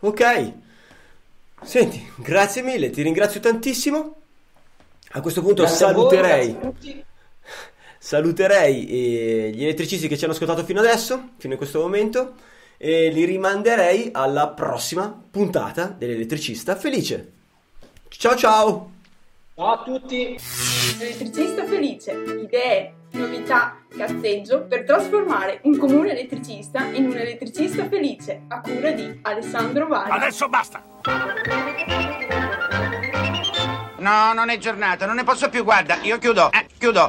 Ok, 0.00 0.52
Senti, 1.62 2.10
grazie 2.16 2.62
mille, 2.62 2.90
ti 2.90 3.02
ringrazio 3.02 3.40
tantissimo. 3.40 4.14
A 5.12 5.20
questo 5.20 5.40
punto 5.42 5.62
grazie 5.62 5.86
saluterei, 5.86 6.56
voi, 6.60 7.04
saluterei 7.98 8.86
eh, 8.86 9.50
gli 9.54 9.62
elettricisti 9.64 10.06
che 10.06 10.16
ci 10.16 10.24
hanno 10.24 10.34
ascoltato 10.34 10.64
fino 10.64 10.80
adesso, 10.80 11.30
fino 11.38 11.54
in 11.54 11.58
questo 11.58 11.80
momento, 11.80 12.34
e 12.78 13.10
li 13.10 13.24
rimanderei 13.24 14.10
alla 14.12 14.48
prossima 14.48 15.12
puntata 15.30 15.86
dell'elettricista 15.86 16.76
felice. 16.76 17.32
Ciao 18.08 18.36
ciao! 18.36 18.90
Ciao 19.54 19.72
a 19.72 19.82
tutti! 19.82 20.38
Elettricista 21.00 21.64
felice, 21.64 22.12
idee, 22.12 22.92
novità, 23.10 23.76
cazzeggio 23.88 24.62
per 24.62 24.84
trasformare 24.84 25.58
un 25.64 25.76
comune 25.76 26.12
elettricista 26.12 26.84
in 26.84 27.06
un 27.06 27.16
elettricista 27.16 27.88
felice 27.88 28.42
a 28.46 28.60
cura 28.60 28.92
di 28.92 29.18
Alessandro 29.22 29.88
Vari. 29.88 30.10
Adesso 30.12 30.48
basta! 30.48 30.82
No, 33.98 34.32
non 34.32 34.48
è 34.48 34.58
giornata, 34.58 35.06
non 35.06 35.16
ne 35.16 35.24
posso 35.24 35.48
più, 35.48 35.64
guarda, 35.64 35.98
io 36.02 36.18
chiudo, 36.18 36.52
eh, 36.52 36.66
chiudo. 36.78 37.06